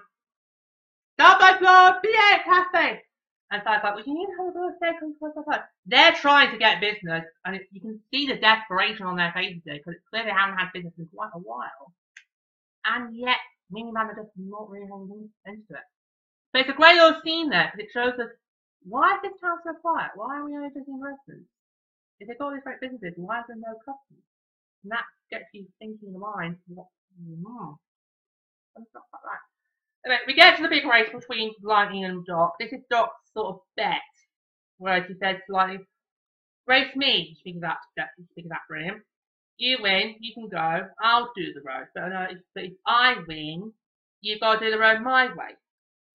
Stop 1.19 1.41
Starbucks 1.41 1.61
Road, 1.61 2.01
BA 2.03 2.43
Cafe. 2.45 3.01
And 3.49 3.61
so 3.63 3.71
I 3.71 3.75
was 3.75 3.81
like, 3.83 3.95
well, 3.95 4.03
you 4.05 4.13
need 4.13 4.27
birthday, 4.53 4.97
come 4.99 5.15
to 5.17 5.63
They're 5.85 6.11
trying 6.11 6.51
to 6.51 6.57
get 6.59 6.81
business, 6.81 7.23
and 7.45 7.55
it, 7.55 7.63
you 7.71 7.81
can 7.81 7.99
see 8.11 8.27
the 8.27 8.35
desperation 8.35 9.05
on 9.05 9.15
their 9.15 9.31
faces 9.33 9.61
there, 9.65 9.77
because 9.77 9.95
it's 9.95 10.09
clear 10.09 10.25
they 10.25 10.29
haven't 10.29 10.59
had 10.59 10.73
business 10.73 10.93
in 10.99 11.07
quite 11.15 11.31
a 11.33 11.39
while. 11.39 11.93
And 12.85 13.15
yet, 13.17 13.37
Mini 13.71 13.91
Man 13.91 14.11
just 14.15 14.29
not 14.35 14.69
really 14.69 14.85
hanging 14.85 15.29
into 15.45 15.73
it. 15.73 15.87
So 16.51 16.59
it's 16.61 16.69
a 16.69 16.73
great 16.73 16.95
little 16.95 17.21
scene 17.23 17.49
there, 17.49 17.71
because 17.73 17.87
it 17.87 17.91
shows 17.93 18.19
us, 18.19 18.29
why 18.83 19.15
is 19.15 19.21
this 19.23 19.39
town 19.41 19.57
so 19.65 19.73
quiet? 19.81 20.11
Why 20.15 20.37
are 20.37 20.45
we 20.45 20.55
only 20.55 20.69
visiting 20.69 21.01
restaurants? 21.01 21.49
If 22.19 22.27
they've 22.27 22.37
got 22.37 22.45
all 22.45 22.53
these 22.53 22.63
great 22.63 22.81
businesses, 22.81 23.13
why 23.17 23.39
is 23.39 23.45
there 23.47 23.57
no 23.57 23.77
customers? 23.85 24.25
And 24.83 24.91
that 24.91 25.05
gets 25.29 25.45
you 25.53 25.65
thinking 25.79 26.07
in 26.07 26.13
the 26.13 26.19
mind, 26.19 26.57
what, 26.67 26.87
hmm, 27.17 27.73
stuff 28.89 29.03
like 29.13 29.21
that. 29.23 29.43
Anyway, 30.05 30.21
we 30.27 30.33
get 30.33 30.55
to 30.57 30.63
the 30.63 30.69
big 30.69 30.85
race 30.85 31.09
between 31.13 31.53
Lightning 31.61 32.05
and 32.05 32.25
Doc. 32.25 32.55
This 32.59 32.71
is 32.71 32.81
Doc's 32.89 33.31
sort 33.33 33.47
of 33.47 33.59
bet, 33.75 34.01
where 34.77 35.03
he 35.03 35.13
says 35.15 35.37
to 35.45 35.53
Lightning, 35.53 35.85
race 36.65 36.95
me, 36.95 37.35
speaking 37.39 37.63
of 37.63 37.73
that, 37.97 38.09
speaking 38.31 38.51
of 38.51 38.55
that 38.55 38.67
for 38.67 38.77
him. 38.77 39.03
You 39.57 39.77
win, 39.81 40.15
you 40.19 40.33
can 40.33 40.49
go, 40.49 40.87
I'll 41.01 41.31
do 41.35 41.53
the 41.53 41.61
road. 41.61 41.87
But, 41.95 42.11
uh, 42.13 42.27
if, 42.29 42.37
but 42.53 42.63
if 42.65 42.73
I 42.85 43.15
win, 43.27 43.73
you've 44.21 44.39
got 44.39 44.59
to 44.59 44.65
do 44.65 44.71
the 44.71 44.79
road 44.79 45.01
my 45.01 45.27
way. 45.27 45.57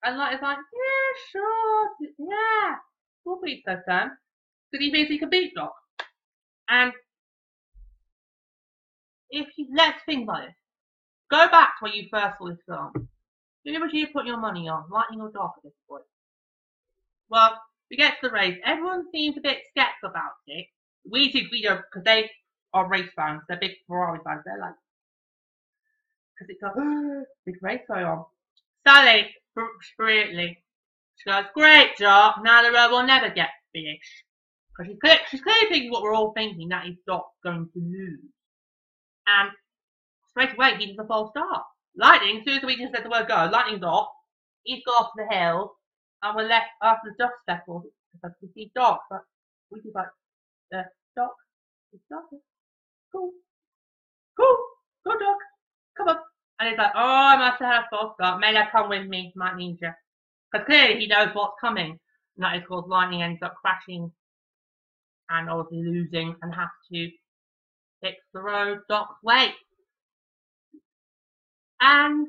And 0.03 0.17
Lightning's 0.17 0.41
like, 0.41 0.57
yeah, 0.57 1.19
sure, 1.31 1.89
yeah, 2.17 2.75
we'll 3.25 3.41
beat 3.41 3.63
that 3.65 3.85
time. 3.87 4.11
Because 4.71 4.85
he 4.85 4.91
thinks 4.91 5.11
he 5.11 5.19
can 5.19 5.29
beat 5.29 5.53
Doc. 5.55 5.73
And 6.73 6.91
if 9.29 9.47
you, 9.57 9.67
let's 9.75 9.99
think 10.07 10.23
about 10.23 10.45
it. 10.45 10.55
Go 11.29 11.47
back 11.49 11.77
to 11.77 11.83
where 11.83 11.93
you 11.93 12.07
first 12.11 12.39
saw 12.39 12.47
this 12.49 12.57
film. 12.67 13.09
Who 13.63 13.79
would 13.79 13.93
you 13.93 14.07
put 14.07 14.25
your 14.25 14.39
money 14.39 14.67
on, 14.67 14.85
Lightning 14.89 15.21
or 15.21 15.31
Doc 15.31 15.53
at 15.57 15.63
this 15.63 15.73
point? 15.87 16.03
Well, 17.29 17.61
we 17.91 17.97
get 17.97 18.15
to 18.21 18.27
the 18.27 18.33
race. 18.33 18.57
Everyone 18.65 19.05
seems 19.11 19.37
a 19.37 19.41
bit 19.41 19.59
skeptical 19.69 20.09
about 20.09 20.31
it. 20.47 20.65
We 21.09 21.31
did, 21.31 21.45
we 21.51 21.61
don't, 21.61 21.81
because 21.91 22.03
they 22.05 22.31
are 22.73 22.89
race 22.89 23.09
fans. 23.15 23.41
They're 23.47 23.59
big 23.59 23.73
Ferrari 23.87 24.19
fans. 24.25 24.41
They're 24.43 24.59
like, 24.59 24.73
because 26.39 26.55
it's 26.55 26.63
a 26.63 27.23
big 27.45 27.61
race 27.61 27.81
going 27.87 28.05
on. 28.05 28.25
Sally, 28.85 29.29
brilliantly, 29.97 30.57
she 31.17 31.29
goes, 31.29 31.45
great 31.53 31.95
job. 31.97 32.43
now 32.43 32.63
the 32.63 32.71
road 32.71 32.89
will 32.89 33.05
never 33.05 33.29
get 33.29 33.49
finished. 33.73 34.23
Because 34.73 34.91
she's, 34.91 34.99
clear, 34.99 35.17
she's 35.29 35.41
clearly 35.41 35.67
thinking 35.69 35.91
what 35.91 36.01
we're 36.01 36.15
all 36.15 36.33
thinking, 36.33 36.69
that 36.69 36.87
is 36.87 36.95
Doc 37.05 37.27
going 37.43 37.69
to 37.73 37.79
lose. 37.79 38.19
And 39.27 39.51
straight 40.31 40.53
away, 40.53 40.75
he 40.77 40.87
does 40.87 41.05
a 41.05 41.07
false 41.07 41.31
start. 41.31 41.63
Lightning, 41.95 42.39
as 42.39 42.43
soon 42.45 42.57
as 42.57 42.63
we 42.63 42.77
just 42.77 42.93
said 42.93 43.05
the 43.05 43.09
word 43.09 43.27
go, 43.27 43.49
lightning's 43.51 43.83
off. 43.83 44.07
He's 44.63 44.83
gone 44.85 45.05
off 45.05 45.11
the 45.15 45.27
hill, 45.35 45.75
and 46.23 46.35
we're 46.35 46.47
left 46.47 46.67
after 46.81 47.09
the 47.09 47.23
dust 47.23 47.35
settles 47.47 47.83
because 48.13 48.35
we 48.41 48.49
see 48.55 48.71
Doc, 48.75 49.01
but 49.09 49.21
we 49.69 49.81
just 49.81 49.93
like, 49.93 50.07
uh, 50.73 50.83
Doc, 51.15 51.31
it's 51.91 52.01
Doc, 52.09 52.23
cool, 53.11 53.31
cool, 54.39 54.57
go 55.05 55.11
Doc, 55.11 55.37
come 55.97 56.07
on. 56.07 56.17
And 56.59 56.69
he's 56.69 56.77
like, 56.77 56.93
oh, 56.95 56.99
I 56.99 57.37
must 57.37 57.61
have 57.61 57.73
had 57.73 57.81
a 57.81 57.87
false 57.89 58.13
start. 58.15 58.39
May 58.39 58.55
I 58.55 58.67
come 58.71 58.89
with 58.89 59.07
me, 59.07 59.33
might 59.35 59.57
need 59.57 59.77
you. 59.81 59.91
Because 60.51 60.65
clearly 60.65 60.99
he 60.99 61.07
knows 61.07 61.29
what's 61.33 61.59
coming. 61.59 61.99
And 62.37 62.43
that 62.43 62.55
is 62.55 62.63
called 62.67 62.87
lightning 62.87 63.21
ends 63.21 63.41
up 63.43 63.55
crashing 63.61 64.11
and 65.29 65.49
obviously 65.49 65.83
losing 65.83 66.35
and 66.41 66.53
have 66.53 66.69
to 66.91 67.09
fix 68.01 68.17
the 68.33 68.41
road 68.41 68.79
Doc's 68.89 69.21
way. 69.23 69.53
And 71.81 72.27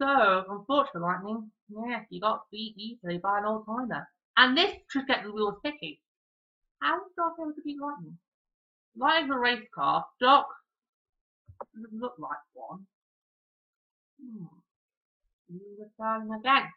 so, 0.00 0.44
unfortunately, 0.48 1.00
Lightning, 1.02 1.50
yes, 1.68 2.06
you 2.10 2.20
got 2.20 2.42
beat 2.50 2.74
easily 2.76 3.18
by 3.18 3.38
an 3.38 3.44
old 3.44 3.66
timer. 3.66 4.08
And 4.36 4.56
this 4.56 4.72
should 4.90 5.06
get 5.06 5.24
the 5.24 5.32
wheels 5.32 5.56
sticky. 5.60 6.00
How 6.80 6.96
is 6.96 7.12
Doc 7.16 7.34
able 7.40 7.52
to 7.52 7.62
beat 7.64 7.80
Lightning? 7.80 8.16
Lightning's 8.96 9.34
a 9.34 9.38
race 9.38 9.66
car. 9.74 10.06
Doc 10.20 10.46
doesn't 11.74 12.00
look 12.00 12.14
like 12.18 12.38
one. 12.54 12.86
Hmm. 14.22 14.44
Returning 15.50 16.32
again. 16.34 16.68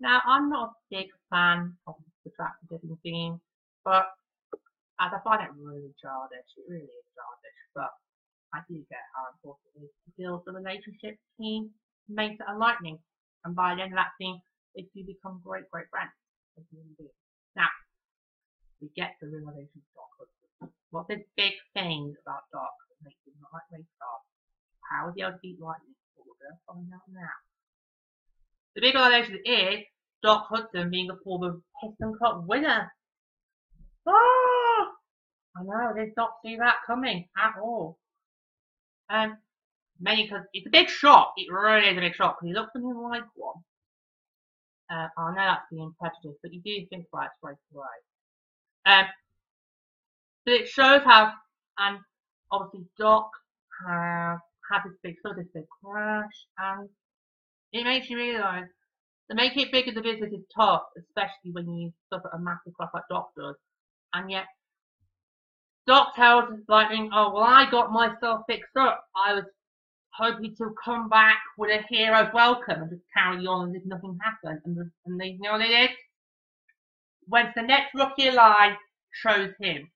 Now, 0.00 0.22
I'm 0.26 0.48
not 0.48 0.70
a 0.70 0.94
big 0.94 1.08
fan 1.28 1.76
of 1.86 1.96
the 2.24 2.30
track 2.30 2.54
dipping 2.70 2.96
theme, 3.02 3.40
but 3.84 4.06
as 5.00 5.10
I 5.12 5.20
find 5.24 5.40
it 5.40 5.52
really 5.56 5.94
childish, 5.96 6.48
it 6.56 6.66
really 6.68 6.84
is 6.84 7.08
childish, 7.16 7.60
but 7.74 7.90
I 8.52 8.60
do 8.68 8.76
get 8.90 9.00
how 9.16 9.32
important 9.32 9.72
it 9.78 9.88
is 9.88 9.94
to 10.04 10.10
build 10.18 10.42
the 10.44 10.52
relationship 10.52 11.16
between 11.32 11.70
Mesa 12.08 12.44
and 12.48 12.58
Lightning. 12.58 12.98
And 13.44 13.56
by 13.56 13.74
the 13.74 13.82
end 13.82 13.96
of 13.96 14.00
that 14.02 14.12
scene, 14.20 14.42
they 14.76 14.84
do 14.92 15.06
become 15.06 15.40
great, 15.40 15.70
great 15.70 15.88
friends. 15.88 16.12
Now, 17.56 17.70
we 18.82 18.90
get 18.96 19.16
the 19.20 19.28
realization 19.28 19.80
of 19.80 19.88
Doc. 19.96 20.70
What's 20.90 21.08
this 21.08 21.24
big 21.36 21.54
thing 21.72 22.14
about 22.20 22.50
Doc 22.52 22.74
that 22.90 23.00
makes 23.06 23.22
him 23.24 23.38
not 23.40 23.54
like 23.54 23.70
Raystar? 23.72 24.16
How 24.84 25.08
is 25.08 25.14
he 25.16 25.22
able 25.22 25.32
to 25.32 25.38
beat 25.40 25.62
Lightning? 25.62 25.94
Well, 26.18 26.26
we're 26.26 26.36
going 26.42 26.58
to 26.58 26.66
find 26.66 26.92
out 26.92 27.06
now. 27.08 27.36
The 28.74 28.82
big 28.82 28.94
realization 28.94 29.38
is 29.46 29.86
Doc 30.22 30.46
Hudson 30.50 30.90
being 30.90 31.08
a 31.10 31.16
former 31.24 31.62
Piston 31.80 32.18
Cup 32.18 32.44
winner. 32.46 32.92
Ah! 34.06 34.92
I 35.56 35.62
know, 35.62 35.90
I 35.94 35.98
did 35.98 36.12
not 36.16 36.34
see 36.44 36.56
that 36.56 36.76
coming 36.86 37.28
at 37.36 37.54
all. 37.60 37.98
Um, 39.08 39.38
mainly 40.00 40.24
because 40.24 40.44
it's 40.52 40.66
a 40.66 40.70
big 40.70 40.88
shot. 40.88 41.32
It 41.36 41.52
really 41.52 41.88
is 41.88 41.98
a 41.98 42.00
big 42.00 42.14
shot 42.14 42.36
because 42.36 42.48
he 42.48 42.54
looks 42.54 42.72
something 42.72 43.02
like 43.02 43.24
one. 43.34 43.56
Uh, 44.90 45.08
I 45.16 45.30
know 45.30 45.34
that's 45.36 45.62
being 45.70 45.94
prejudiced, 46.00 46.40
but 46.42 46.52
you 46.52 46.60
do 46.64 46.86
think 46.88 47.06
about 47.12 47.26
it 47.26 47.30
straight 47.38 47.56
away. 47.74 47.86
Um, 48.86 49.06
so 50.46 50.54
it 50.54 50.68
shows 50.68 51.02
how, 51.04 51.32
and 51.78 51.98
obviously 52.50 52.86
Doc 52.98 53.30
has 53.86 54.38
had 54.70 54.80
this 54.84 54.98
big, 55.02 55.16
sort 55.22 55.38
of 55.38 55.44
this 55.44 55.52
big 55.54 55.64
crash, 55.82 56.46
and 56.58 56.88
it 57.72 57.84
makes 57.84 58.10
you 58.10 58.16
realise 58.16 58.68
to 59.30 59.36
make 59.36 59.56
it 59.56 59.70
big 59.70 59.86
as 59.86 59.96
a 59.96 60.00
business 60.00 60.32
is 60.32 60.44
tough, 60.56 60.82
especially 60.98 61.52
when 61.52 61.68
you 61.68 61.92
suffer 62.12 62.28
a 62.34 62.40
massive 62.40 62.74
crash 62.74 62.90
like 62.92 63.04
Doc 63.08 63.30
does, 63.36 63.54
and 64.14 64.30
yet 64.30 64.46
Doc 65.86 66.14
tells 66.14 66.50
like, 66.68 66.88
oh, 67.12 67.32
well, 67.34 67.42
I 67.42 67.68
got 67.70 67.90
myself 67.92 68.42
fixed 68.48 68.76
up. 68.78 69.04
I 69.26 69.34
was 69.34 69.44
hoping 70.12 70.54
to 70.56 70.74
come 70.84 71.08
back 71.08 71.38
with 71.58 71.70
a 71.70 71.82
hero's 71.88 72.32
welcome 72.32 72.82
and 72.82 72.90
just 72.90 73.02
carry 73.16 73.44
on 73.46 73.70
as 73.70 73.82
if 73.82 73.86
nothing 73.86 74.18
happened. 74.22 74.60
And, 74.64 74.76
the, 74.76 74.90
and 75.06 75.20
they, 75.20 75.26
you 75.26 75.38
know 75.40 75.52
what 75.52 75.62
it 75.62 75.90
is? 75.90 75.96
When 77.26 77.46
the 77.56 77.62
next 77.62 77.94
rookie 77.94 78.28
alive 78.28 78.76
shows 79.12 79.50
him. 79.60 79.90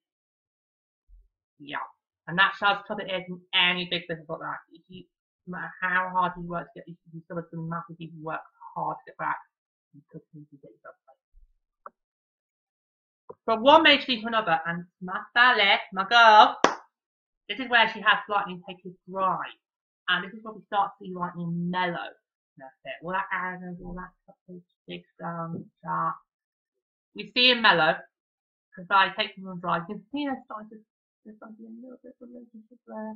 Yeah. 1.60 1.76
And 2.26 2.38
that 2.38 2.54
shows 2.58 2.78
tough 2.88 2.98
it 3.00 3.12
is 3.12 3.24
in 3.28 3.40
any 3.54 3.86
big 3.90 4.02
business 4.08 4.26
like 4.28 4.40
that. 4.40 4.58
If 4.72 4.82
you, 4.88 5.04
no 5.46 5.58
matter 5.58 5.72
how 5.82 6.10
hard 6.12 6.32
you 6.38 6.48
work 6.48 6.66
to 6.74 6.80
get 6.80 6.86
these, 6.86 7.22
some 7.28 7.38
of 7.38 7.44
the 7.52 7.58
massive 7.58 7.98
people 7.98 8.18
work 8.22 8.40
hard 8.74 8.96
to 9.04 9.12
get 9.12 9.18
back, 9.18 9.38
you 9.92 10.00
could 10.10 10.22
get 10.34 10.70
yourself. 10.70 11.03
From 13.44 13.62
one 13.62 13.82
major 13.82 14.06
to 14.06 14.26
another, 14.26 14.58
and 14.66 14.84
my 15.02 15.20
Sally, 15.36 15.78
my 15.92 16.06
girl, 16.08 16.56
this 17.48 17.60
is 17.60 17.68
where 17.68 17.90
she 17.92 18.00
has 18.00 18.18
Lightning 18.28 18.62
take 18.66 18.78
his 18.82 18.94
drive. 19.10 19.52
And 20.08 20.24
this 20.24 20.32
is 20.32 20.40
where 20.42 20.54
we 20.54 20.62
start 20.66 20.92
to 20.92 21.04
see 21.04 21.12
Lightning 21.14 21.70
mellow. 21.70 22.08
That's 22.56 22.72
it. 22.84 23.04
All 23.04 23.12
that 23.12 23.26
arrogance, 23.34 23.78
all 23.84 23.94
that 23.94 24.56
big 24.88 25.02
stone, 25.14 25.66
sharp. 25.84 26.14
We 27.14 27.32
see 27.34 27.50
him 27.50 27.60
mellow, 27.60 27.96
because 28.70 28.88
I 28.90 29.10
take 29.20 29.36
him 29.36 29.46
on 29.48 29.60
drive. 29.60 29.82
You 29.88 29.96
can 29.96 30.04
see 30.10 30.24
there's 30.24 30.38
starting 30.46 30.70
to, 30.70 30.76
there's 31.24 31.38
something 31.38 31.66
a 31.66 31.84
little 31.84 31.98
bit 32.02 32.14
of 32.20 32.28
relationship 32.28 32.78
there. 32.86 33.14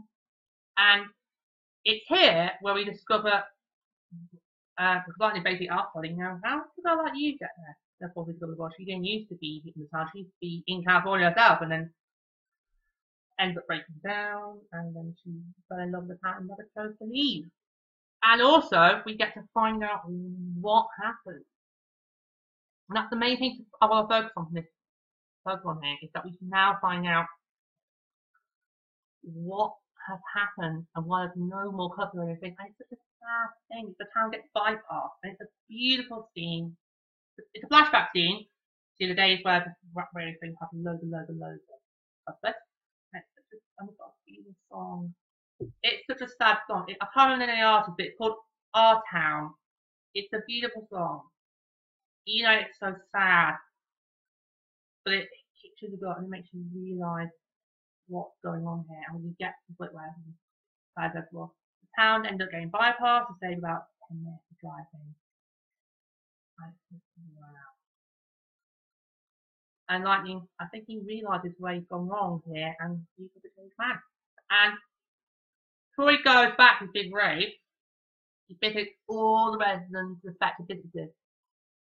And 0.76 1.06
it's 1.84 2.04
here 2.06 2.52
where 2.60 2.74
we 2.74 2.84
discover, 2.84 3.44
uh, 4.78 4.94
because 5.00 5.14
Lightning 5.18 5.42
basically 5.42 5.70
asks 5.70 5.90
you 6.04 6.16
know 6.16 6.38
how 6.44 6.64
did 6.76 6.86
I 6.86 6.94
like 6.94 7.12
you 7.16 7.38
get 7.38 7.50
there? 7.56 7.76
That's 8.00 8.14
what 8.14 8.26
we've 8.26 8.38
got 8.38 8.46
to 8.46 8.54
watch. 8.54 8.72
She 8.78 8.84
didn't 8.84 9.04
used 9.04 9.28
to 9.30 9.36
be 9.36 9.62
in 9.64 9.82
the 9.82 9.88
town. 9.92 10.08
She 10.12 10.20
used 10.20 10.30
to 10.30 10.36
be 10.40 10.64
in 10.66 10.84
California 10.84 11.30
herself, 11.30 11.60
and 11.62 11.70
then 11.70 11.90
ends 13.40 13.56
up 13.56 13.66
breaking 13.66 14.00
down, 14.04 14.58
and 14.72 14.94
then 14.94 15.14
she 15.22 15.30
fell 15.68 15.78
in 15.78 15.92
love 15.92 16.04
with 16.06 16.20
town 16.22 16.36
and 16.38 16.48
never 16.48 16.68
chose 16.76 16.96
to 16.98 17.04
leave. 17.08 17.44
And 18.22 18.42
also, 18.42 19.00
we 19.06 19.16
get 19.16 19.34
to 19.34 19.42
find 19.54 19.82
out 19.82 20.02
what 20.60 20.86
happened. 21.00 21.44
And 22.88 22.96
that's 22.96 23.10
the 23.10 23.16
main 23.16 23.38
thing 23.38 23.64
I 23.80 23.86
want 23.86 24.08
to 24.08 24.14
focus 24.14 24.32
on 24.36 24.48
this 24.52 24.64
focus 25.44 25.62
on 25.64 25.80
here 25.82 25.96
is 26.02 26.10
that 26.14 26.24
we 26.24 26.36
can 26.36 26.48
now 26.48 26.78
find 26.80 27.06
out 27.06 27.26
what 29.22 29.72
has 30.08 30.18
happened 30.34 30.86
and 30.96 31.06
why 31.06 31.26
there's 31.26 31.36
no 31.36 31.70
more 31.70 31.94
cover 31.94 32.22
or 32.22 32.30
anything. 32.30 32.56
And 32.58 32.68
it's 32.70 32.78
such 32.78 32.98
a 32.98 33.00
sad 33.20 33.48
thing. 33.70 33.94
The 33.98 34.06
town 34.16 34.30
gets 34.30 34.48
bypassed, 34.56 35.18
and 35.22 35.32
it's 35.32 35.42
a 35.42 35.46
beautiful 35.68 36.28
scene. 36.34 36.76
It's 37.54 37.64
a 37.64 37.68
flashback 37.68 38.08
scene 38.14 38.46
to 39.00 39.08
the 39.08 39.14
days 39.14 39.40
where 39.42 39.60
the 39.60 39.72
rap 39.94 40.08
radio 40.14 40.34
thing 40.40 40.54
had 40.60 40.68
loads 40.72 41.02
and 41.02 41.10
loads 41.10 41.28
and 41.28 41.38
loads 41.38 41.60
of 42.26 42.34
stuff. 42.38 42.54
It's 43.14 43.24
such 43.34 43.58
a, 43.58 43.84
oh 43.84 43.94
god, 43.98 44.10
beautiful 44.26 44.54
song. 44.70 45.14
It's 45.82 46.06
such 46.10 46.20
a 46.20 46.30
sad 46.40 46.58
song. 46.68 46.84
It, 46.88 46.96
I 47.00 47.06
can't 47.14 47.32
remember 47.32 47.54
the 47.54 47.62
artist, 47.62 47.94
but 47.96 48.06
it's 48.06 48.18
called 48.18 48.36
Our 48.74 49.02
Town. 49.12 49.54
It's 50.14 50.32
a 50.32 50.40
beautiful 50.46 50.86
song. 50.90 51.22
You 52.24 52.44
know, 52.44 52.52
it's 52.52 52.78
so 52.78 52.94
sad, 53.12 53.54
but 55.04 55.14
it 55.14 55.28
kicks 55.62 55.80
you 55.80 55.90
the 55.90 55.96
gut 55.96 56.18
and 56.18 56.26
it 56.26 56.30
makes 56.30 56.48
you 56.52 56.62
realise 56.74 57.30
what's 58.08 58.36
going 58.44 58.66
on 58.66 58.84
here. 58.88 59.00
And 59.08 59.16
when 59.16 59.24
you 59.24 59.34
get 59.38 59.54
to 59.54 59.72
the 59.72 59.76
point 59.76 59.94
where 59.94 60.14
the 60.96 61.48
town 61.96 62.26
ended 62.26 62.46
up 62.46 62.52
getting 62.52 62.70
bypassed 62.70 63.28
to 63.28 63.34
save 63.40 63.58
about 63.58 63.84
10 64.10 64.22
minutes 64.24 64.44
of 64.50 64.58
driving. 64.60 65.14
And 69.90 70.04
Lightning, 70.04 70.46
I 70.60 70.66
think 70.66 70.84
he 70.86 71.00
realises 71.06 71.52
where 71.58 71.74
he's 71.74 71.88
gone 71.90 72.08
wrong 72.08 72.42
here 72.52 72.74
and 72.80 73.00
he's 73.16 73.30
a 73.36 73.40
change 73.60 73.72
man. 73.78 73.96
And 74.50 74.74
he 75.98 76.22
goes 76.22 76.52
back 76.56 76.80
to 76.80 76.88
big 76.92 77.12
raid, 77.12 77.54
he 78.46 78.56
visits 78.62 78.90
all 79.08 79.52
the 79.52 79.58
residents, 79.58 80.20
respective 80.22 80.68
businesses. 80.68 81.10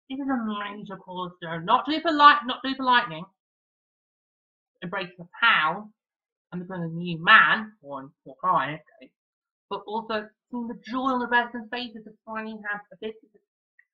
This 0.10 0.20
is 0.20 0.28
a 0.28 0.76
major 0.76 0.96
cornerstone, 0.98 1.66
not 1.66 1.86
do 1.86 2.00
for 2.02 2.12
light, 2.12 2.40
not 2.46 2.60
do 2.64 2.74
for 2.76 2.84
lightning. 2.84 3.26
Embrace 4.82 5.12
the 5.18 5.28
town 5.44 5.92
and 6.52 6.62
become 6.62 6.82
a 6.82 6.88
new 6.88 7.22
man, 7.24 7.74
or 7.82 8.10
or 8.26 8.36
guy, 8.42 8.80
okay, 9.02 9.12
but 9.70 9.82
also 9.86 10.28
seeing 10.50 10.68
the 10.68 10.80
joy 10.86 11.12
on 11.12 11.20
the 11.20 11.28
residents' 11.28 11.70
faces 11.72 12.08
of 12.08 12.14
finally 12.26 12.58
have 12.72 12.82
a 12.94 12.96
business, 13.02 13.32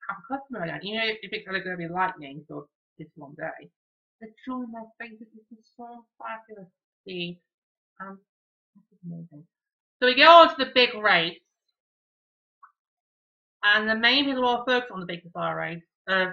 have 0.10 0.18
a 0.20 0.38
customer 0.38 0.64
again. 0.64 0.80
You 0.84 0.96
know, 0.98 1.06
if 1.06 1.32
it's 1.32 1.48
only 1.48 1.62
going 1.62 1.78
to 1.78 1.88
be 1.88 1.94
lightning 1.94 2.44
for 2.48 2.66
this 2.98 3.08
one 3.16 3.36
day, 3.38 3.70
the 4.22 4.28
joy 4.46 4.54
on 4.54 4.72
their 4.72 4.90
faces 5.00 5.28
is 5.28 5.46
just 5.50 5.70
so 5.78 6.06
fabulous 6.18 6.70
to 6.70 6.92
see. 7.06 7.40
Um, 8.02 8.20
this 8.76 8.84
is 8.92 9.00
amazing. 9.06 9.46
So 10.00 10.08
we 10.08 10.16
go 10.16 10.30
on 10.30 10.50
to 10.50 10.66
the 10.66 10.72
big 10.74 10.94
race. 10.96 11.40
And 13.64 13.90
the 13.90 13.96
main 13.96 14.26
people 14.26 14.42
who 14.42 14.48
are 14.48 14.66
focused 14.66 14.92
on 14.92 15.00
the 15.00 15.06
big 15.06 15.22
fire 15.32 15.56
race 15.56 15.84
uh, 16.10 16.32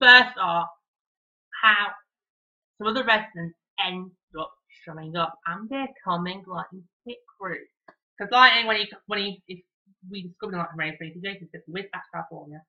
first 0.00 0.34
are 0.40 0.66
how 1.62 1.88
some 2.78 2.86
of 2.88 2.94
the 2.94 3.04
residents 3.04 3.54
end 3.86 4.10
up 4.38 4.50
showing 4.84 5.14
up 5.16 5.38
and 5.46 5.68
they're 5.68 5.88
coming 6.04 6.42
like 6.46 6.66
in 6.72 6.82
crew. 7.38 7.58
Because 8.18 8.32
Lightning, 8.32 8.66
when 8.66 8.76
he 8.78 8.92
when 9.06 9.18
he 9.18 9.42
if 9.48 9.60
we 10.10 10.22
discovered 10.22 10.56
Lightning 10.56 10.96
race, 11.00 11.12
he 11.14 11.20
goes 11.20 11.36
to 11.40 11.60
with 11.68 11.90
back 11.92 12.04
to 12.04 12.10
California. 12.14 12.62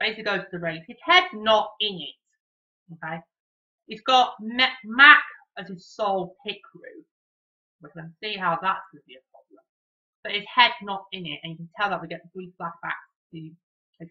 Basically 0.00 0.24
goes 0.24 0.40
to 0.40 0.46
the 0.52 0.58
race. 0.58 0.82
His 0.86 0.96
head's 1.04 1.32
not 1.34 1.70
in 1.80 1.94
it. 1.94 2.94
Okay. 2.94 3.20
He's 3.86 4.00
got 4.02 4.34
Mac 4.40 5.22
as 5.58 5.68
his 5.68 5.86
sole 5.86 6.36
pit 6.46 6.56
crew. 6.62 7.04
We 7.82 7.90
can 7.90 8.14
see 8.22 8.36
how 8.36 8.58
that's 8.62 8.80
to 8.94 9.00
be 9.06 9.14
a 9.14 9.24
problem. 9.30 9.64
But 10.22 10.32
his 10.32 10.44
head's 10.52 10.74
not 10.82 11.04
in 11.12 11.26
it, 11.26 11.40
and 11.42 11.52
you 11.52 11.56
can 11.56 11.68
tell 11.78 11.90
that 11.90 12.00
we 12.00 12.08
get 12.08 12.22
the 12.22 12.30
brief 12.34 12.52
flashback 12.60 12.98
to 13.32 13.50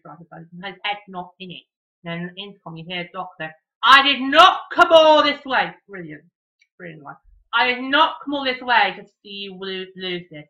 Rider 0.04 0.46
His 0.64 0.74
head's 0.84 1.00
not 1.08 1.30
in 1.38 1.50
it. 1.50 1.62
And 2.04 2.12
then 2.12 2.28
in 2.28 2.34
the 2.34 2.42
intercom, 2.42 2.76
you 2.76 2.84
hear 2.86 3.08
Doc 3.12 3.30
say, 3.38 3.50
I 3.82 4.02
did 4.02 4.20
not 4.20 4.60
come 4.74 4.88
all 4.90 5.22
this 5.22 5.44
way. 5.44 5.72
Brilliant. 5.88 6.22
Brilliant. 6.78 7.04
I 7.54 7.66
did 7.66 7.82
not 7.82 8.16
come 8.24 8.34
all 8.34 8.44
this 8.44 8.60
way 8.60 8.94
to 8.96 9.04
see 9.22 9.28
you 9.28 9.58
lose, 9.58 9.88
this. 10.30 10.46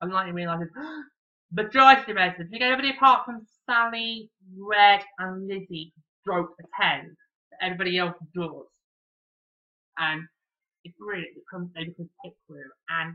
I'm 0.00 0.10
not 0.10 0.32
realising. 0.32 0.68
Majority 1.54 2.00
of 2.00 2.06
the 2.06 2.14
residents, 2.14 2.52
everybody 2.60 2.90
apart 2.90 3.26
from 3.26 3.46
Sally, 3.66 4.30
Red, 4.58 5.00
and 5.18 5.46
Lizzie, 5.46 5.92
don't 6.24 6.48
attend. 6.58 7.16
Everybody 7.60 7.98
else 7.98 8.16
does. 8.34 8.66
And 9.98 10.22
it's 10.84 10.96
really 10.98 11.28
becomes 11.34 11.70
they 11.74 11.84
become 11.84 12.08
pit 12.24 12.32
crew 12.48 12.64
and 12.88 13.14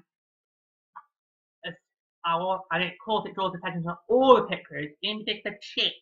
I 2.28 2.36
was 2.36 2.62
I 2.71 2.80
didn't 2.80 2.95
it 3.26 3.36
draws 3.36 3.56
attention 3.56 3.84
to 3.84 3.97
all 4.10 4.36
the 4.36 4.43
pit 4.43 4.60
crews, 4.67 4.91
in 5.02 5.19
particular 5.23 5.58
chicks. 5.62 5.95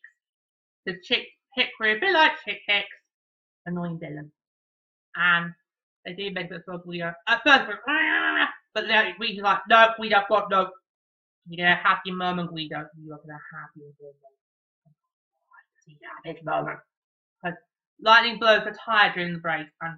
The 0.85 0.95
chick 1.03 1.27
pit 1.55 1.67
crew, 1.77 1.97
a 1.97 1.99
bit 1.99 2.13
like 2.13 2.31
chick 2.43 2.61
hicks, 2.67 2.87
annoying 3.67 3.99
villain. 3.99 4.31
And 5.15 5.53
they 6.03 6.13
do 6.13 6.31
make 6.31 6.49
it 6.49 6.63
so 6.65 6.81
we 6.85 7.01
are 7.01 7.15
at 7.27 7.41
first 7.43 7.69
ah, 7.87 8.49
but 8.73 8.87
then 8.87 9.13
we 9.19 9.39
like 9.39 9.59
no, 9.69 9.89
we 9.99 10.09
don't 10.09 10.29
want 10.29 10.49
no 10.49 10.71
you're 11.47 11.65
gonna 11.65 11.81
have 11.83 11.99
your 12.05 12.15
moment, 12.15 12.49
Guido. 12.49 12.87
You're 13.03 13.17
gonna 13.17 13.39
have 13.53 13.69
your 13.75 13.89
that 16.23 16.43
moment. 16.43 16.79
Because 17.41 17.57
lightning 18.01 18.39
blows 18.39 18.65
are 18.65 18.75
tired 18.83 19.13
during 19.13 19.33
the 19.33 19.39
break 19.39 19.67
and 19.81 19.97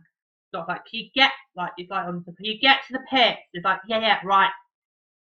sort 0.53 0.67
like, 0.67 0.86
can 0.86 0.99
you 0.99 1.10
get, 1.13 1.31
like, 1.55 1.71
it's 1.77 1.89
like, 1.89 2.05
um, 2.05 2.23
can 2.23 2.36
you 2.39 2.60
get 2.60 2.79
to 2.88 2.93
the 2.93 2.99
pit? 3.10 3.38
It's 3.53 3.65
like, 3.65 3.79
yeah, 3.88 3.99
yeah, 3.99 4.19
right. 4.23 4.51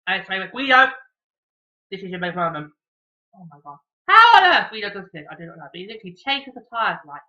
And 0.07 0.19
it's 0.19 0.29
like, 0.29 0.51
Guido, 0.51 0.87
this 1.89 2.01
is 2.01 2.09
your 2.09 2.19
big 2.19 2.35
moment. 2.35 2.71
Oh 3.35 3.47
my 3.49 3.57
god. 3.63 3.77
How 4.07 4.39
on 4.39 4.63
earth 4.63 4.71
Guido 4.71 4.89
does 4.89 5.09
this? 5.13 5.25
I 5.31 5.35
do 5.35 5.45
not 5.45 5.57
know. 5.57 5.67
But 5.71 5.79
he 5.79 5.87
literally 5.87 6.15
chases 6.15 6.53
the 6.53 6.63
tires 6.73 6.99
like 7.05 7.21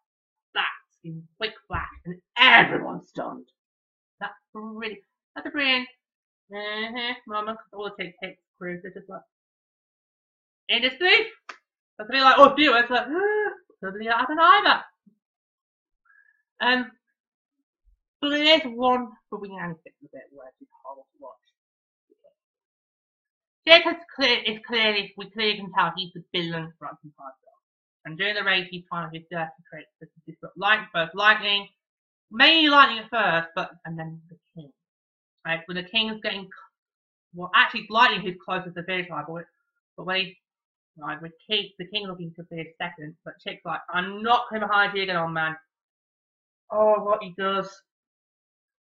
that 0.55 0.67
in 1.05 1.23
quick 1.39 1.55
flash 1.69 1.89
and 2.07 2.17
everyone's 2.39 3.09
stunned. 3.09 3.47
That's 4.21 4.35
brilliant. 4.53 5.01
that's 5.35 5.47
a 5.47 5.51
brilliant, 5.51 5.89
uh-huh, 6.55 7.15
moment. 7.27 7.59
All 7.73 7.91
take 7.99 8.15
takes 8.23 8.42
they're 8.83 8.93
just 8.93 9.09
like, 9.09 9.23
industry? 10.69 11.27
That's 11.99 12.09
a 12.09 12.13
bit 12.13 12.23
like, 12.23 12.39
oh, 12.39 12.55
viewers, 12.55 12.83
it's 12.83 12.91
like, 12.91 13.07
doesn't 13.83 14.05
that 14.05 14.19
happen 14.19 14.39
either. 14.39 14.83
Um, 16.61 16.91
but 18.21 18.31
there 18.31 18.57
is 18.57 18.63
one 18.65 19.09
rubbing 19.31 19.59
aspect 19.59 19.97
it 20.01 20.07
a 20.07 20.09
bit 20.13 20.31
where 20.31 20.47
it's 20.61 20.71
hard 20.85 20.99
to 20.99 21.19
watch. 21.19 21.35
Jake 23.67 23.87
is, 23.87 24.03
clear, 24.15 24.39
is 24.45 24.59
clearly, 24.67 25.13
we 25.17 25.31
clearly 25.31 25.57
can 25.57 25.73
tell 25.73 25.93
he's 25.97 26.13
the 26.15 26.23
villain 26.33 26.73
for 26.79 26.87
Upton 26.87 27.13
Parker. 27.17 27.37
And 28.05 28.19
during 28.19 28.35
the 28.35 28.45
race, 28.45 28.69
he's 28.71 28.85
trying 28.89 29.11
his 29.13 29.23
dirty 29.31 29.51
tricks 29.71 29.91
to 30.01 30.09
disrupt 30.27 30.59
light, 30.59 30.87
both 30.93 31.11
lightning, 31.15 31.69
mainly 32.31 32.69
lightning 32.69 32.99
at 32.99 33.11
first, 33.11 33.49
but 33.55 33.71
and 33.85 33.99
then 33.99 34.21
the 34.29 34.37
king. 34.55 34.73
Right, 35.47 35.61
when 35.67 35.77
the 35.77 35.85
king 35.85 36.09
is 36.09 36.21
getting, 36.23 36.49
well, 37.35 37.51
actually, 37.55 37.87
lightning 37.91 38.21
who's 38.21 38.37
closest 38.45 38.77
to 38.77 38.83
finish 38.85 39.09
line, 39.11 39.25
but, 39.27 39.45
but 39.97 40.07
when 40.07 40.17
he, 40.17 40.37
right, 40.99 41.21
with 41.21 41.33
king, 41.49 41.71
the 41.79 41.87
king 41.87 42.07
looking 42.07 42.33
to 42.37 42.45
finish 42.45 42.69
second, 42.81 43.15
but 43.25 43.35
Chick's 43.41 43.65
like, 43.65 43.81
I'm 43.93 44.23
not 44.23 44.49
coming 44.49 44.67
behind 44.67 44.97
you 44.97 45.03
again, 45.03 45.17
old 45.17 45.33
man. 45.33 45.57
Oh, 46.71 47.03
what 47.03 47.23
he 47.23 47.35
does 47.39 47.69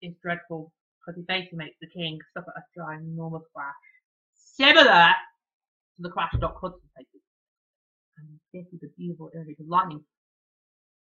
is 0.01 0.13
dreadful 0.21 0.71
because 0.99 1.17
he 1.17 1.25
basically 1.27 1.57
makes 1.57 1.75
the 1.81 1.87
king 1.87 2.19
suffer 2.33 2.53
a 2.55 2.79
ginormous 2.79 3.43
crash, 3.55 3.73
similar 4.35 5.13
to 5.95 5.99
the 5.99 6.09
crash 6.09 6.33
Doc 6.39 6.57
Hudson 6.61 6.79
faces. 6.95 7.21
And 8.17 8.27
this 8.53 8.65
is 8.73 8.83
a 8.83 8.91
beautiful 8.97 9.29
image 9.33 9.59
of 9.59 9.67
lightning. 9.67 10.03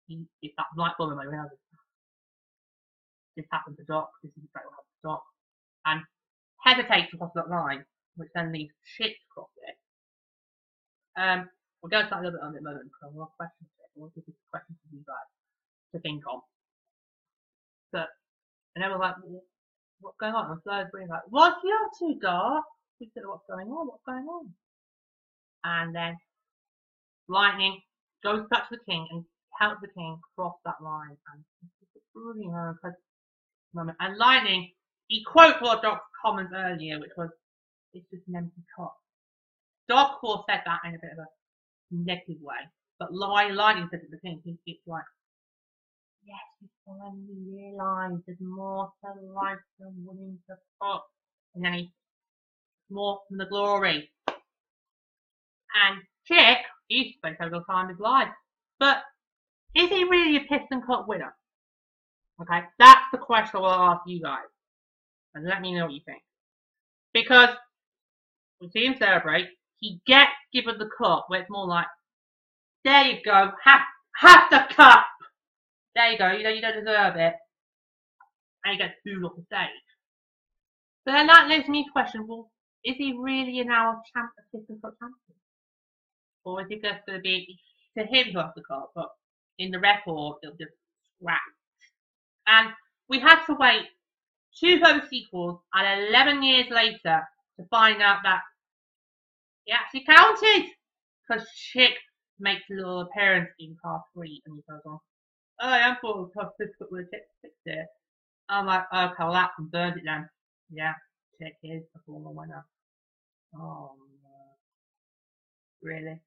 He, 0.08 0.24
it's 0.42 0.54
that 0.58 0.66
light 0.78 0.94
bulb 0.98 1.12
in 1.12 1.18
my 1.18 1.24
realizes 1.24 1.58
this 3.36 3.46
happened 3.52 3.78
to 3.78 3.84
Doc, 3.86 4.10
this 4.22 4.32
is 4.32 4.44
exactly 4.46 4.70
what 4.70 4.78
happened 4.78 4.98
to 5.02 5.08
Doc. 5.08 5.22
And 5.86 6.00
hesitates 6.64 7.12
to 7.12 7.18
cross 7.18 7.32
that 7.36 7.50
line, 7.50 7.86
which 8.16 8.30
then 8.34 8.52
leaves 8.52 8.74
shit 8.84 9.12
to 9.12 9.28
cross 9.34 9.52
it. 9.68 9.76
Um, 11.20 11.50
we'll 11.82 11.92
go 11.92 12.02
to 12.02 12.10
that 12.10 12.20
a 12.20 12.24
little 12.24 12.40
bit 12.40 12.46
on 12.46 12.56
in 12.56 12.64
moment 12.64 12.90
because 12.90 13.04
I 13.04 13.08
have 13.08 13.16
a 13.16 13.20
lot 13.20 13.32
of 13.32 13.38
questions 13.38 13.70
here. 13.78 13.84
To 13.94 14.10
give 14.16 14.26
this 14.26 14.50
question 14.50 14.74
to 14.74 14.88
you 14.90 15.04
guys 15.06 15.30
to 15.94 16.00
think 16.02 16.26
on. 16.26 16.42
But 17.92 18.10
and 18.74 18.82
then 18.82 18.90
we're 18.90 18.98
like, 18.98 19.16
what's 20.02 20.18
going 20.20 20.34
on? 20.34 20.50
And 20.50 20.64
Flir's 20.64 20.90
being 20.94 21.08
like, 21.08 21.22
what's 21.30 21.62
you 21.64 21.78
up 21.86 21.92
to, 22.00 22.20
Doc? 22.20 22.64
We 23.00 23.12
said, 23.14 23.24
what's 23.26 23.46
going 23.48 23.68
on? 23.68 23.88
What's 23.88 24.04
going 24.06 24.26
on? 24.26 24.50
And 25.64 25.96
then 25.96 26.18
Lightning 27.28 27.80
goes 28.24 28.46
back 28.50 28.70
to 28.70 28.78
the 28.78 28.92
king 28.92 29.08
and 29.12 29.24
helps 29.60 29.82
the 29.82 29.94
king 29.94 30.20
cross 30.36 30.56
that 30.66 30.82
line. 30.82 31.18
And 31.34 31.44
it's 31.62 31.96
a 31.96 32.18
brilliant 32.18 32.78
moment. 33.74 33.98
And 34.00 34.18
Lightning, 34.18 34.72
he 35.08 35.24
quotes 35.24 35.62
one 35.62 35.78
of 35.78 35.82
Doc's 36.24 36.36
comments 36.36 36.54
earlier, 36.56 37.00
which 37.00 37.12
was, 37.18 37.30
it's 37.94 38.06
just 38.12 38.28
an 38.28 38.36
empty 38.36 38.62
cup. 38.78 38.96
Of 39.90 40.20
course, 40.20 40.44
said 40.50 40.62
that 40.66 40.80
in 40.86 40.96
a 40.96 41.00
bit 41.00 41.12
of 41.12 41.20
a 41.20 41.28
negative 41.92 42.42
way. 42.42 42.56
But 43.00 43.14
Lightning 43.14 43.88
said 43.92 44.02
to 44.02 44.08
the 44.10 44.18
king, 44.18 44.42
it's 44.66 44.82
like, 44.88 45.04
yes, 46.26 46.40
you 46.62 46.70
finally 46.86 47.38
realise 47.52 48.22
there's 48.26 48.38
more 48.40 48.92
to 49.04 49.34
life 49.34 49.58
than 49.80 49.94
winning 50.06 50.40
the 50.48 50.56
cup. 50.82 51.06
And 51.56 51.66
then 51.66 51.74
he 51.74 51.92
more 52.90 53.20
from 53.28 53.38
the 53.38 53.46
glory. 53.46 54.10
And 54.28 56.02
Chick, 56.26 56.60
he's 56.88 57.14
have 57.24 57.48
a 57.48 57.52
good 57.52 57.64
time 57.70 57.90
his 57.90 58.00
life. 58.00 58.30
But 58.80 59.04
is 59.76 59.90
he 59.90 60.04
really 60.04 60.38
a 60.38 60.42
Piston 60.42 60.82
Cup 60.82 61.08
winner? 61.08 61.36
Okay, 62.42 62.62
that's 62.80 63.06
the 63.12 63.18
question 63.18 63.58
I 63.58 63.60
will 63.60 63.70
ask 63.70 64.02
you 64.08 64.22
guys. 64.22 64.53
And 65.36 65.46
let 65.46 65.62
me 65.62 65.74
know 65.74 65.86
what 65.86 65.94
you 65.94 66.02
think. 66.06 66.22
Because 67.14 67.50
we 68.62 68.70
see 68.70 68.86
him 68.86 68.96
celebrate, 68.98 69.48
he 69.80 70.00
gets 70.06 70.32
given 70.54 70.78
the 70.78 70.90
cup 70.98 71.26
where 71.28 71.42
it's 71.42 71.50
more 71.50 71.68
like, 71.68 71.88
there 72.86 73.04
you 73.04 73.20
go, 73.24 73.52
have 73.64 74.50
the 74.52 74.66
cup! 74.76 75.06
There 75.96 76.12
you 76.12 76.18
go, 76.18 76.32
you 76.32 76.44
know 76.44 76.50
you 76.50 76.62
don't 76.62 76.84
deserve 76.84 77.16
it. 77.16 77.36
And 78.64 78.72
he 78.74 78.78
gets 78.78 78.96
booed 79.06 79.24
off 79.26 79.36
the 79.36 79.44
stage. 79.44 79.70
But 81.06 81.14
then 81.14 81.28
that 81.28 81.48
leads 81.50 81.68
me 81.68 81.84
to 81.84 81.92
question, 81.92 82.26
well, 82.28 82.52
is 82.86 82.96
he 82.98 83.14
really 83.18 83.60
an 83.60 83.70
hour 83.70 84.02
champ 84.14 84.32
assistant 84.40 84.82
cup 84.82 84.94
champion? 85.00 85.40
Or 86.46 86.62
is 86.62 86.68
it 86.70 86.82
just 86.82 87.06
going 87.06 87.20
to 87.20 87.22
be 87.22 87.58
to 87.98 88.06
him 88.06 88.34
who 88.34 88.40
has 88.40 88.52
the 88.56 88.64
cup, 88.64 88.92
but 88.96 89.10
in 89.60 89.72
the 89.72 89.80
record 89.80 90.38
it'll 90.44 90.56
just. 90.58 90.72
And 92.48 92.70
we 93.08 93.20
had 93.20 93.46
to 93.46 93.54
wait 93.54 93.84
two 94.60 94.80
further 94.80 95.06
sequels 95.10 95.60
and 95.74 96.08
11 96.10 96.44
years 96.44 96.68
later 96.70 97.22
to 97.58 97.66
find 97.70 98.02
out 98.02 98.20
that 98.24 98.42
he 99.66 99.72
actually 99.74 100.06
counted 100.06 100.70
because 101.28 101.48
Chick 101.56 101.94
makes 102.40 102.64
a 102.72 102.76
little 102.76 103.02
appearance 103.02 103.50
in 103.60 103.78
car 103.82 104.04
three 104.14 104.42
and 104.46 104.56
he 104.56 104.64
goes 104.70 104.82
on, 104.86 105.00
Oh, 105.62 105.68
I 105.70 105.80
am 105.80 105.98
for 106.02 106.30
tough 106.38 106.52
difficult 106.60 106.92
with 106.92 107.08
a 107.14 107.20
six 107.42 107.54
there. 107.66 107.86
I'm 108.50 108.66
like, 108.66 108.84
okay, 108.94 109.14
well 109.20 109.34
that 109.34 109.52
confirms 109.56 109.98
it 109.98 110.04
then. 110.06 110.28
Yeah, 110.72 110.94
Chick 111.40 111.56
is 111.64 111.84
the 111.94 112.00
former 112.06 112.32
winner. 112.32 112.66
Oh 113.56 113.92
no. 114.24 114.30
Really? 115.82 116.20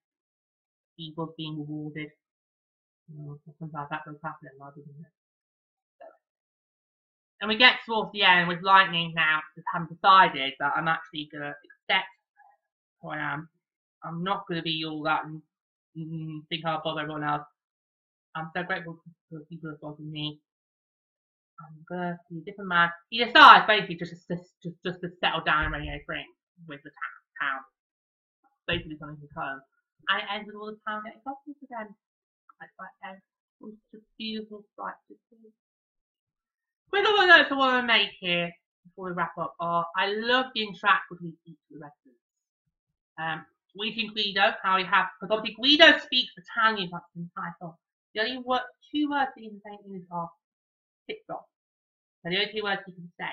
Evil's 0.99 1.35
being 1.37 1.59
rewarded. 1.59 2.11
Oh, 3.19 3.39
something 3.45 3.71
like 3.73 3.89
that 3.91 4.03
does 4.07 4.17
happen 4.23 4.49
in 4.53 4.59
life, 4.59 4.75
doesn't 4.75 4.91
it? 5.01 5.16
And 7.41 7.49
we 7.49 7.57
get 7.57 7.77
towards 7.85 8.13
the 8.13 8.23
end 8.23 8.49
with 8.49 8.63
Lightning 8.63 9.13
now, 9.15 9.41
just 9.55 9.67
haven't 9.73 9.93
decided 9.93 10.55
that 10.59 10.73
I'm 10.77 10.89
actually 10.89 11.29
going 11.31 11.43
to 11.43 11.53
accept 11.53 12.09
who 13.01 13.11
I 13.11 13.19
am. 13.19 13.49
I'm 14.05 14.25
not 14.25 14.47
going 14.49 14.59
to 14.59 14.65
be 14.65 14.85
all 14.87 15.03
that 15.03 15.25
and 15.25 15.43
think 16.49 16.65
I'll 16.65 16.83
bother 16.83 17.03
everyone 17.03 17.25
else. 17.25 17.45
I'm 18.35 18.51
so 18.55 18.63
grateful 18.63 19.01
for 19.31 19.39
the 19.41 19.45
people 19.47 19.71
who've 19.71 19.81
bothered 19.81 20.07
me. 20.07 20.41
I'm 21.61 21.85
going 21.89 22.13
to 22.13 22.19
be 22.29 22.41
a 22.41 22.45
different 22.45 22.69
man. 22.69 22.91
He 23.09 23.25
decides 23.25 23.67
basically 23.67 23.97
just, 23.97 24.13
just, 24.29 24.53
just, 24.63 24.77
just 24.85 25.01
to 25.01 25.09
settle 25.21 25.41
down 25.41 25.65
in 25.65 25.73
Radiator 25.73 26.05
Spring 26.05 26.29
with 26.69 26.81
the 26.85 26.91
town. 27.41 27.61
Basically 28.69 28.97
something 29.01 29.21
to 29.21 29.29
come. 29.33 29.61
And 30.09 30.21
it 30.21 30.29
ends 30.29 30.47
with 30.47 30.57
all 30.57 30.69
the 30.69 30.77
town 30.85 31.03
getting 31.05 31.25
coffees 31.25 31.57
again. 31.65 31.89
Like 32.61 32.71
end. 33.05 33.21
It's 33.61 33.77
just 33.93 34.05
a 34.05 34.17
beautiful 34.19 34.65
to 34.77 35.15
see. 35.29 35.53
Quick 36.91 37.05
little 37.05 37.27
notes 37.27 37.51
I 37.51 37.55
want 37.55 37.83
to 37.83 37.87
make 37.87 38.11
here 38.21 38.51
before 38.85 39.07
we 39.07 39.13
wrap 39.13 39.33
up 39.39 39.55
are 39.61 39.87
I 39.97 40.13
love 40.13 40.47
the 40.55 40.63
interaction 40.63 41.11
between 41.11 41.37
each 41.47 41.59
of 41.71 41.79
the 41.79 41.79
wrestlers. 41.83 42.23
Um, 43.19 43.47
we 43.79 43.95
think 43.95 44.15
Guido, 44.15 44.55
how 44.63 44.77
we 44.77 44.85
have, 44.85 45.07
because 45.21 45.35
obviously 45.35 45.57
Guido 45.61 45.99
speaks 45.99 46.33
Italian 46.37 46.89
throughout 46.89 47.05
the 47.15 47.23
entire. 47.23 47.75
The 48.15 48.21
only 48.23 48.39
word, 48.39 48.65
two 48.91 49.11
words 49.11 49.31
that 49.35 49.41
he 49.41 49.49
can 49.49 49.61
say 49.61 49.77
in 49.77 49.93
English 49.93 50.09
are 50.11 50.31
stop. 51.25 51.47
They're 52.23 52.33
the 52.33 52.39
only 52.41 52.53
two 52.53 52.65
words 52.65 52.83
he 52.87 52.93
can 52.93 53.11
say. 53.21 53.33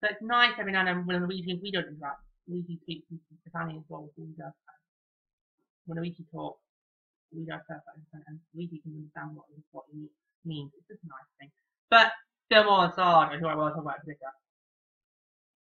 So 0.00 0.10
it's 0.10 0.22
nice 0.22 0.52
every 0.58 0.72
now 0.72 0.80
and 0.80 0.88
then 0.88 1.06
when 1.06 1.24
Luigi 1.24 1.50
and 1.50 1.60
Guido 1.60 1.80
interact. 1.80 2.20
Luigi 2.46 2.78
speaks 2.82 3.08
Italian 3.46 3.78
as 3.78 3.84
well 3.88 4.04
as 4.04 4.12
Guido. 4.16 4.52
When 5.86 5.98
Luigi 5.98 6.24
talks, 6.30 6.60
Guido 7.32 7.56
perfect 7.66 8.04
and 8.28 8.38
Luigi 8.54 8.80
can 8.84 8.92
understand 8.92 9.34
what, 9.34 9.46
what 9.72 9.84
he 9.90 10.06
means. 10.44 10.70
It's 10.76 10.86
just 10.86 11.02
a 11.04 11.08
nice 11.08 11.30
thing. 11.40 11.50
But 11.88 12.12
still 12.46 12.64
more 12.64 12.86
Assad, 12.86 13.38
who 13.38 13.46
I 13.46 13.54
talk 13.54 13.76
about 13.76 13.96
later. 14.06 14.18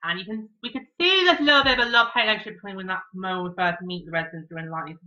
And 0.03 0.19
you 0.19 0.25
can 0.25 0.49
we 0.63 0.73
could 0.73 0.87
see 1.01 1.25
this 1.25 1.41
little 1.41 1.63
bit 1.63 1.79
of 1.79 1.87
a 1.87 1.91
love 1.91 2.09
hate 2.15 2.23
relationship 2.23 2.55
between 2.55 2.77
when 2.77 2.87
that 2.87 3.03
moment 3.15 3.57
we 3.57 3.63
first 3.63 3.83
meet 3.83 4.07
the 4.07 4.13
residents 4.13 4.49
during 4.49 4.71
Lightning 4.71 4.99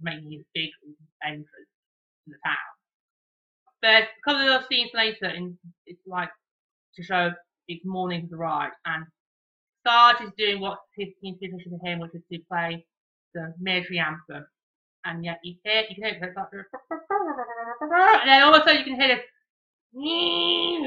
making 0.00 0.30
his 0.30 0.44
big 0.54 0.70
entrance 1.24 1.46
to 2.24 2.30
the 2.30 2.38
town. 2.44 2.56
There's 3.82 4.04
a 4.04 4.20
couple 4.24 4.40
of 4.40 4.46
little 4.46 4.66
scenes 4.70 4.90
later 4.94 5.28
in 5.28 5.58
it's 5.86 6.00
like 6.06 6.30
to 6.94 7.02
show 7.02 7.32
it's 7.66 7.84
morning 7.84 8.24
of 8.24 8.30
the 8.30 8.36
ride 8.36 8.70
and 8.86 9.04
Sarge 9.86 10.22
is 10.22 10.32
doing 10.38 10.60
what 10.60 10.78
his 10.96 11.08
tradition 11.20 11.78
for 11.78 11.86
him, 11.86 11.98
which 11.98 12.14
is 12.14 12.22
to 12.32 12.38
play 12.50 12.86
the 13.34 13.54
military 13.60 13.98
anthem. 13.98 14.46
And 15.04 15.24
yet 15.24 15.40
you 15.42 15.56
hear 15.62 15.82
you 15.88 15.94
can 15.94 16.04
hear 16.04 16.14
it 16.14 16.36
like, 16.36 16.48
and 18.20 18.28
then 18.28 18.42
all 18.42 18.54
of 18.54 18.62
a 18.62 18.64
sudden 18.64 18.78
you 18.78 18.84
can 18.84 19.00
hear 19.00 19.16
this 19.16 19.24
and 19.24 19.37
you 19.94 20.80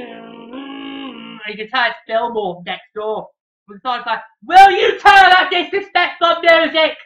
can 1.57 1.67
it's 1.73 1.97
Fillmore 2.07 2.61
next 2.65 2.93
door. 2.95 3.29
And 3.69 3.79
Sarge's 3.81 4.05
like, 4.05 4.21
Will 4.45 4.71
you 4.71 4.91
turn 4.99 5.29
that 5.29 5.49
disrespectful 5.51 6.41
music? 6.41 6.97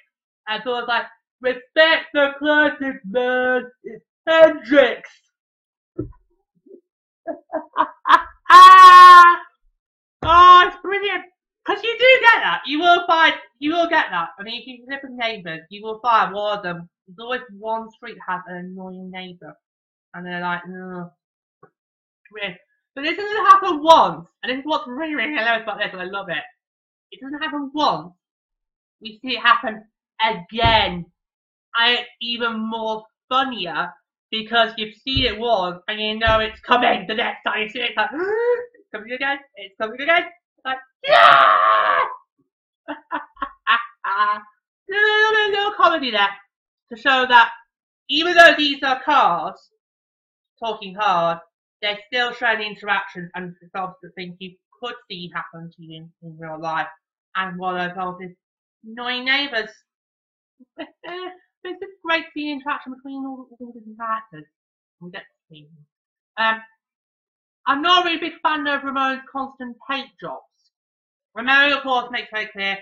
And 0.47 0.61
so 0.63 0.77
it's 0.79 0.87
like, 0.87 1.05
Respect 1.41 2.05
the 2.13 2.31
classic 2.39 2.95
man, 3.05 3.69
it's 3.83 4.05
Hendrix. 4.27 5.09
oh, 10.23 10.63
it's 10.67 10.77
brilliant. 10.81 11.25
Because 11.65 11.83
you 11.83 11.95
do 11.97 12.07
get 12.21 12.41
that. 12.41 12.61
You 12.65 12.79
will 12.79 13.05
find, 13.07 13.33
you 13.59 13.71
will 13.73 13.89
get 13.89 14.05
that. 14.11 14.29
I 14.39 14.43
mean, 14.43 14.61
if 14.61 14.67
you 14.67 14.85
live 14.87 14.99
with 15.03 15.11
neighbours, 15.13 15.61
you 15.69 15.83
will 15.83 15.99
find 15.99 16.33
one 16.33 16.57
of 16.57 16.63
them. 16.63 16.89
There's 17.07 17.17
always 17.19 17.41
one 17.57 17.89
street 17.91 18.17
has 18.27 18.41
an 18.47 18.57
annoying 18.57 19.11
neighbour. 19.11 19.55
And 20.13 20.25
they're 20.25 20.41
like, 20.41 20.61
ugh. 20.65 21.11
Weird. 22.31 22.57
But 22.95 23.03
this 23.03 23.17
doesn't 23.17 23.45
happen 23.45 23.83
once. 23.83 24.27
And 24.41 24.51
this 24.51 24.59
is 24.59 24.65
what's 24.65 24.87
really, 24.87 25.15
really 25.15 25.35
hilarious 25.35 25.63
about 25.63 25.79
this, 25.79 25.89
and 25.91 26.01
I 26.01 26.05
love 26.05 26.29
it. 26.29 26.43
It 27.11 27.19
doesn't 27.21 27.41
happen 27.41 27.71
once. 27.73 28.13
We 29.01 29.19
see 29.21 29.35
it 29.35 29.41
happen 29.41 29.83
again. 30.21 31.05
And 31.77 31.99
it's 31.99 32.09
even 32.21 32.59
more 32.59 33.03
funnier 33.29 33.91
because 34.31 34.71
you've 34.77 34.95
seen 34.95 35.25
it 35.25 35.39
once 35.39 35.81
and 35.87 35.99
you 35.99 36.17
know 36.17 36.39
it's 36.39 36.59
coming 36.61 37.05
the 37.07 37.13
next 37.13 37.43
time 37.43 37.61
you 37.61 37.69
see 37.69 37.79
it. 37.79 37.89
It's 37.89 37.97
like, 37.97 38.09
it's 38.13 38.89
coming 38.93 39.11
again, 39.11 39.37
it's 39.55 39.75
coming 39.79 40.01
again. 40.01 40.23
It's 40.23 40.65
like, 40.65 40.77
yeah! 41.03 42.05
little, 44.89 45.31
little, 45.31 45.49
little 45.51 45.71
comedy 45.73 46.11
there 46.11 46.29
to 46.89 46.97
show 46.97 47.25
that 47.27 47.51
even 48.09 48.35
though 48.35 48.53
these 48.57 48.81
are 48.83 49.01
cars 49.01 49.69
talking 50.59 50.95
hard, 50.95 51.39
they're 51.85 51.99
still 52.07 52.33
showing 52.33 52.57
the 52.57 52.65
interactions 52.65 53.29
and 53.35 53.53
results 53.61 53.99
that 54.01 54.09
things 54.15 54.35
you 54.39 54.55
could 54.81 54.95
see 55.09 55.31
happen 55.33 55.69
to 55.69 55.83
you 55.83 55.97
in, 55.97 56.11
in 56.23 56.37
real 56.39 56.59
life. 56.59 56.87
And 57.35 57.59
one 57.59 57.79
of 57.79 57.95
those 57.95 58.15
is 58.21 58.35
annoying 58.83 59.25
neighbours. 59.25 59.69
it's 60.77 60.89
just 61.63 62.01
great 62.03 62.25
see 62.33 62.51
interaction 62.51 62.93
between 62.95 63.23
all, 63.23 63.47
all 63.59 63.73
the 63.73 63.95
characters. 63.97 64.49
We 64.99 65.11
get 65.11 65.19
to 65.19 65.53
see 65.53 65.67
them. 65.67 65.85
Um, 66.37 66.61
I'm 67.67 67.81
not 67.83 68.07
a 68.07 68.17
big 68.17 68.33
fan 68.41 68.65
of 68.65 68.83
Ramon's 68.83 69.21
constant 69.31 69.77
paint 69.89 70.09
jobs. 70.19 70.41
Ramon, 71.35 71.71
of 71.71 71.83
course, 71.83 72.09
makes 72.11 72.29
very 72.33 72.47
clear 72.47 72.79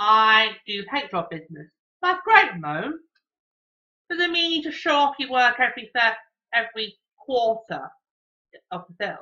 I 0.00 0.56
do 0.66 0.82
paint 0.92 1.12
job 1.12 1.30
business. 1.30 1.68
That's 2.02 2.20
great, 2.24 2.52
Ramon. 2.52 2.98
Doesn't 4.10 4.32
mean 4.32 4.50
you 4.50 4.56
need 4.58 4.64
to 4.64 4.72
show 4.72 4.96
off 4.96 5.14
your 5.20 5.30
work 5.30 5.60
every 5.60 5.90
every 6.52 6.96
quarter 7.16 7.90
of 8.70 8.84
the 8.88 9.04
film. 9.04 9.16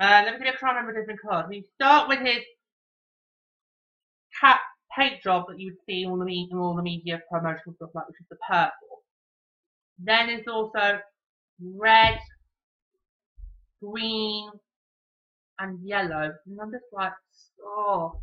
Uh, 0.00 0.22
let 0.24 0.34
me 0.34 0.40
see 0.40 0.48
if 0.48 0.56
I 0.56 0.58
can 0.58 0.68
remember 0.68 1.00
different 1.00 1.20
colours. 1.20 1.46
We 1.48 1.64
start 1.74 2.08
with 2.08 2.20
his 2.20 2.42
cat 4.40 4.60
paint 4.96 5.22
job 5.22 5.44
that 5.48 5.58
you 5.58 5.72
would 5.72 5.84
see 5.86 6.04
on 6.04 6.18
the 6.18 6.24
media, 6.24 6.48
in 6.52 6.58
all 6.58 6.74
the 6.74 6.82
media 6.82 7.20
promotional 7.30 7.74
stuff 7.76 7.90
like, 7.94 8.08
which 8.08 8.20
is 8.20 8.26
the 8.30 8.36
purple. 8.48 9.02
Then 9.98 10.26
there's 10.26 10.46
also 10.48 10.98
red, 11.60 12.18
green, 13.82 14.50
and 15.58 15.78
yellow. 15.86 16.32
And 16.46 16.60
I'm 16.60 16.72
just 16.72 16.84
like, 16.92 17.12
oh, 17.62 18.20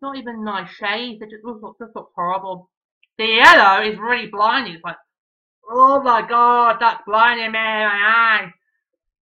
not 0.00 0.16
even 0.16 0.44
nice 0.44 0.70
shades. 0.70 1.20
They 1.20 1.26
just 1.26 1.44
look, 1.44 1.76
just 1.80 1.96
look 1.96 2.10
horrible. 2.14 2.70
The 3.18 3.26
yellow 3.26 3.82
is 3.82 3.98
really 3.98 4.28
blinding. 4.28 4.74
It's 4.74 4.84
like, 4.84 4.96
oh 5.68 6.00
my 6.02 6.26
god, 6.28 6.76
that's 6.80 7.02
blinding 7.06 7.52
me 7.52 7.58
in 7.58 7.88
my 7.88 8.40
eyes. 8.40 8.52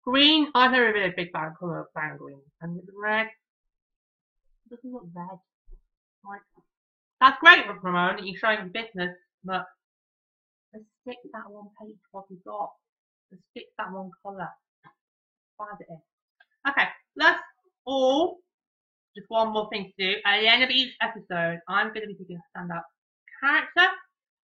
Green, 0.07 0.49
oh, 0.55 0.61
I've 0.61 0.73
never 0.73 0.93
been 0.93 1.11
a 1.11 1.15
big 1.17 1.33
fan 1.33 1.55
of 1.61 1.87
fan 1.95 2.17
green. 2.19 2.41
And 2.61 2.81
red, 2.95 3.29
doesn't 4.69 4.93
look 4.93 5.07
red. 5.15 5.39
Like, 6.29 6.41
that's 7.21 7.39
great 7.41 7.65
for 7.67 7.79
Ramon 7.83 8.17
that 8.17 8.27
you're 8.27 8.39
showing 8.39 8.69
business, 8.69 9.17
but 9.45 9.65
let's 10.73 10.85
stick 11.03 11.17
that 11.33 11.51
one 11.51 11.69
page 11.81 11.97
what 12.13 12.25
we 12.31 12.37
got. 12.45 12.71
Let's 13.31 13.43
stick 13.51 13.67
that 13.79 13.93
one 13.93 14.11
colour. 14.23 14.49
find 15.57 15.81
it 15.81 15.87
in. 15.89 16.01
Okay, 16.69 16.89
let's 17.17 17.41
all 17.87 18.39
just 19.17 19.29
one 19.29 19.53
more 19.53 19.69
thing 19.71 19.93
to 19.99 20.05
do. 20.05 20.17
At 20.27 20.41
the 20.41 20.49
end 20.49 20.65
of 20.65 20.71
each 20.71 20.95
episode, 21.01 21.61
I'm 21.69 21.89
going 21.89 22.03
to 22.03 22.09
be 22.09 22.15
picking 22.15 22.39
a 22.39 22.59
standout 22.59 22.83
character 23.41 23.89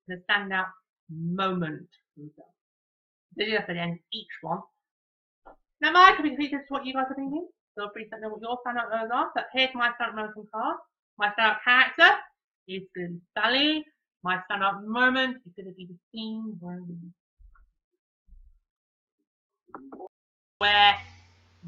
and 0.08 0.18
a 0.18 0.32
standout 0.32 0.68
moment. 1.10 1.88
This 3.36 3.48
is 3.48 3.54
at 3.54 3.66
the 3.66 3.78
end 3.78 3.92
of 3.92 3.98
each 4.12 4.28
one. 4.40 4.60
Now, 5.82 5.90
mine 5.90 6.14
could 6.14 6.22
be 6.22 6.30
completely 6.30 6.58
to 6.58 6.64
what 6.68 6.86
you 6.86 6.94
guys 6.94 7.06
are 7.10 7.16
thinking. 7.16 7.48
Feel 7.74 7.90
free 7.92 8.04
to 8.04 8.10
let 8.12 8.20
me 8.20 8.28
know 8.28 8.34
what 8.34 8.40
your 8.40 8.58
standout 8.64 8.88
moments 8.88 9.12
are. 9.12 9.30
But 9.34 9.46
here's 9.52 9.74
my 9.74 9.90
standout 10.00 10.14
moment 10.14 10.50
card. 10.54 10.76
My 11.18 11.30
standout 11.36 11.58
character 11.64 12.16
is 12.68 12.82
going 12.94 13.08
to 13.08 13.14
be 13.14 13.20
Sally. 13.36 13.84
My 14.22 14.40
standout 14.48 14.84
moment 14.86 15.38
is 15.44 15.52
going 15.56 15.66
to 15.66 15.74
be 15.74 15.86
the 15.86 15.96
scene 16.12 16.56
where 20.60 20.94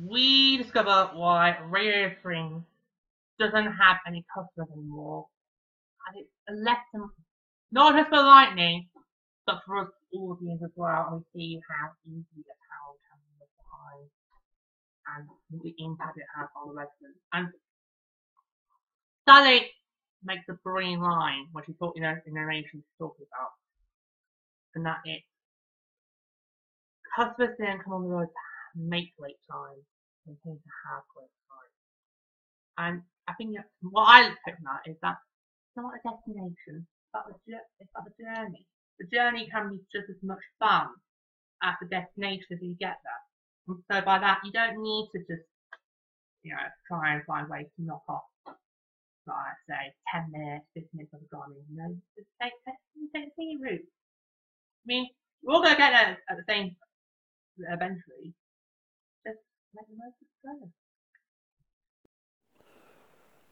we 0.01 0.59
discover 0.59 1.11
why 1.15 1.59
Radiator 1.69 2.17
Springs 2.21 2.63
doesn't 3.41 3.67
have 3.67 3.97
any 4.07 4.25
customers 4.33 4.69
anymore. 4.73 5.27
And 6.07 6.19
it's 6.23 6.31
a 6.49 6.53
lesson, 6.53 7.11
not 7.73 7.95
just 7.97 8.11
for 8.11 8.23
Lightning, 8.23 8.89
but 9.45 9.61
for 9.67 9.79
us 9.79 9.89
audience 10.13 10.63
as 10.65 10.71
well. 10.77 11.09
And 11.11 11.25
we 11.35 11.41
see 11.41 11.61
how 11.69 11.91
easy 12.07 12.45
a 12.49 12.55
and 15.13 15.29
the 15.63 15.75
impact 15.79 16.19
it 16.19 16.27
has 16.37 16.49
on 16.57 16.69
the 16.69 16.75
residents. 16.75 17.21
And 17.33 17.49
Sally 19.29 19.71
makes 20.25 20.45
a 20.49 20.55
brilliant 20.65 21.03
line 21.03 21.49
when 21.53 21.65
she's 21.65 21.77
talking 21.79 22.03
in 22.03 22.35
narration 22.35 22.81
she's 22.81 22.99
talking 22.99 23.27
about. 23.29 23.53
And 24.75 24.87
that 24.87 25.01
is 25.07 25.23
customers 27.15 27.55
didn't 27.59 27.85
come 27.85 27.95
on 27.95 28.03
the 28.03 28.09
road 28.09 28.27
to 28.27 28.79
make 28.81 29.15
great 29.17 29.39
time, 29.51 29.79
they 30.27 30.35
came 30.43 30.59
to 30.59 30.73
have 30.91 31.03
great 31.15 31.31
time. 31.47 31.73
And 32.77 33.03
I 33.29 33.33
think 33.35 33.55
what 33.83 34.09
I 34.09 34.35
take 34.45 34.59
from 34.59 34.67
that 34.67 34.91
is 34.91 34.99
that 35.03 35.17
it's 35.71 35.79
not 35.79 35.95
a 35.95 36.01
destination, 36.03 36.83
it's 36.83 37.11
about 37.15 37.31
the, 37.31 37.55
it's 37.79 37.91
about 37.95 38.11
the 38.11 38.17
journey. 38.19 38.67
The 38.99 39.07
journey 39.11 39.49
can 39.51 39.71
be 39.71 39.79
just 39.95 40.11
as 40.11 40.19
much 40.23 40.43
fun 40.59 40.91
as 41.63 41.75
the 41.81 41.89
destination 41.89 42.47
as 42.53 42.63
you 42.63 42.75
get 42.79 42.99
there. 43.03 43.23
So 43.67 44.01
by 44.05 44.19
that, 44.19 44.41
you 44.45 44.53
don't 44.53 44.83
need 44.83 45.09
to 45.13 45.21
just, 45.21 45.49
you 46.43 46.53
know, 46.53 46.61
try 46.87 47.15
and 47.15 47.25
find 47.25 47.49
ways 47.49 47.67
to 47.77 47.85
knock 47.85 48.03
off, 48.09 48.23
like 49.27 49.37
say, 49.69 49.95
10 50.13 50.31
minutes, 50.33 50.67
15 50.75 50.89
minutes 50.93 51.15
of 51.15 51.21
the 51.21 51.27
driving. 51.31 51.65
You 51.71 51.77
know, 51.77 51.97
just 52.17 52.29
take, 52.43 52.53
take, 52.67 52.77
take, 53.15 53.33
your 53.39 53.61
route. 53.61 53.81
I 53.81 54.85
mean, 54.87 55.09
we're 55.43 55.55
all 55.55 55.63
going 55.63 55.73
to 55.73 55.79
get 55.79 55.91
there 55.91 56.19
at 56.29 56.37
the 56.37 56.45
same 56.49 56.77
eventually. 57.59 58.35
Just 59.27 59.39
make 59.75 59.87
the 59.89 59.97
most 59.97 60.17
of 60.21 60.61
the 60.61 60.69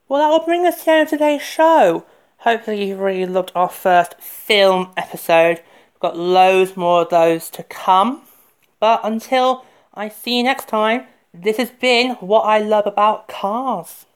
Well, 0.09 0.21
that 0.21 0.29
will 0.29 0.45
bring 0.45 0.67
us 0.67 0.81
to 0.81 0.85
the 0.85 0.91
end 0.91 1.03
of 1.05 1.09
today's 1.09 1.43
show. 1.43 2.05
Hopefully, 2.39 2.85
you 2.85 2.97
really 2.97 3.25
loved 3.25 3.53
our 3.55 3.69
first 3.69 4.21
film 4.21 4.93
episode. 4.97 5.63
We've 5.95 6.01
got 6.01 6.19
loads 6.19 6.77
more 6.77 7.03
of 7.03 7.09
those 7.09 7.49
to 7.51 7.63
come. 7.63 8.23
But 8.79 9.01
until 9.05 9.65
I 9.95 10.09
see 10.09 10.39
you 10.39 10.45
next 10.45 10.69
time, 10.69 11.07
this 11.35 11.59
has 11.59 11.71
been 11.71 12.13
what 12.17 12.43
I 12.43 12.59
love 12.59 12.87
about 12.87 13.29
cars. 13.29 14.07